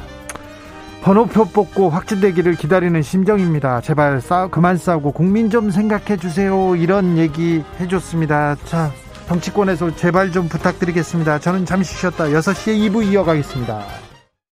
[1.03, 3.81] 번호표 뽑고 확진되기를 기다리는 심정입니다.
[3.81, 6.77] 제발 싸, 그만 싸우고 국민 좀 생각해 주세요.
[6.77, 8.57] 이런 얘기 해줬습니다.
[8.67, 8.93] 자,
[9.27, 11.39] 정치권에서 제발 좀 부탁드리겠습니다.
[11.39, 14.10] 저는 잠시 쉬었다 6시에 2부 이어가겠습니다.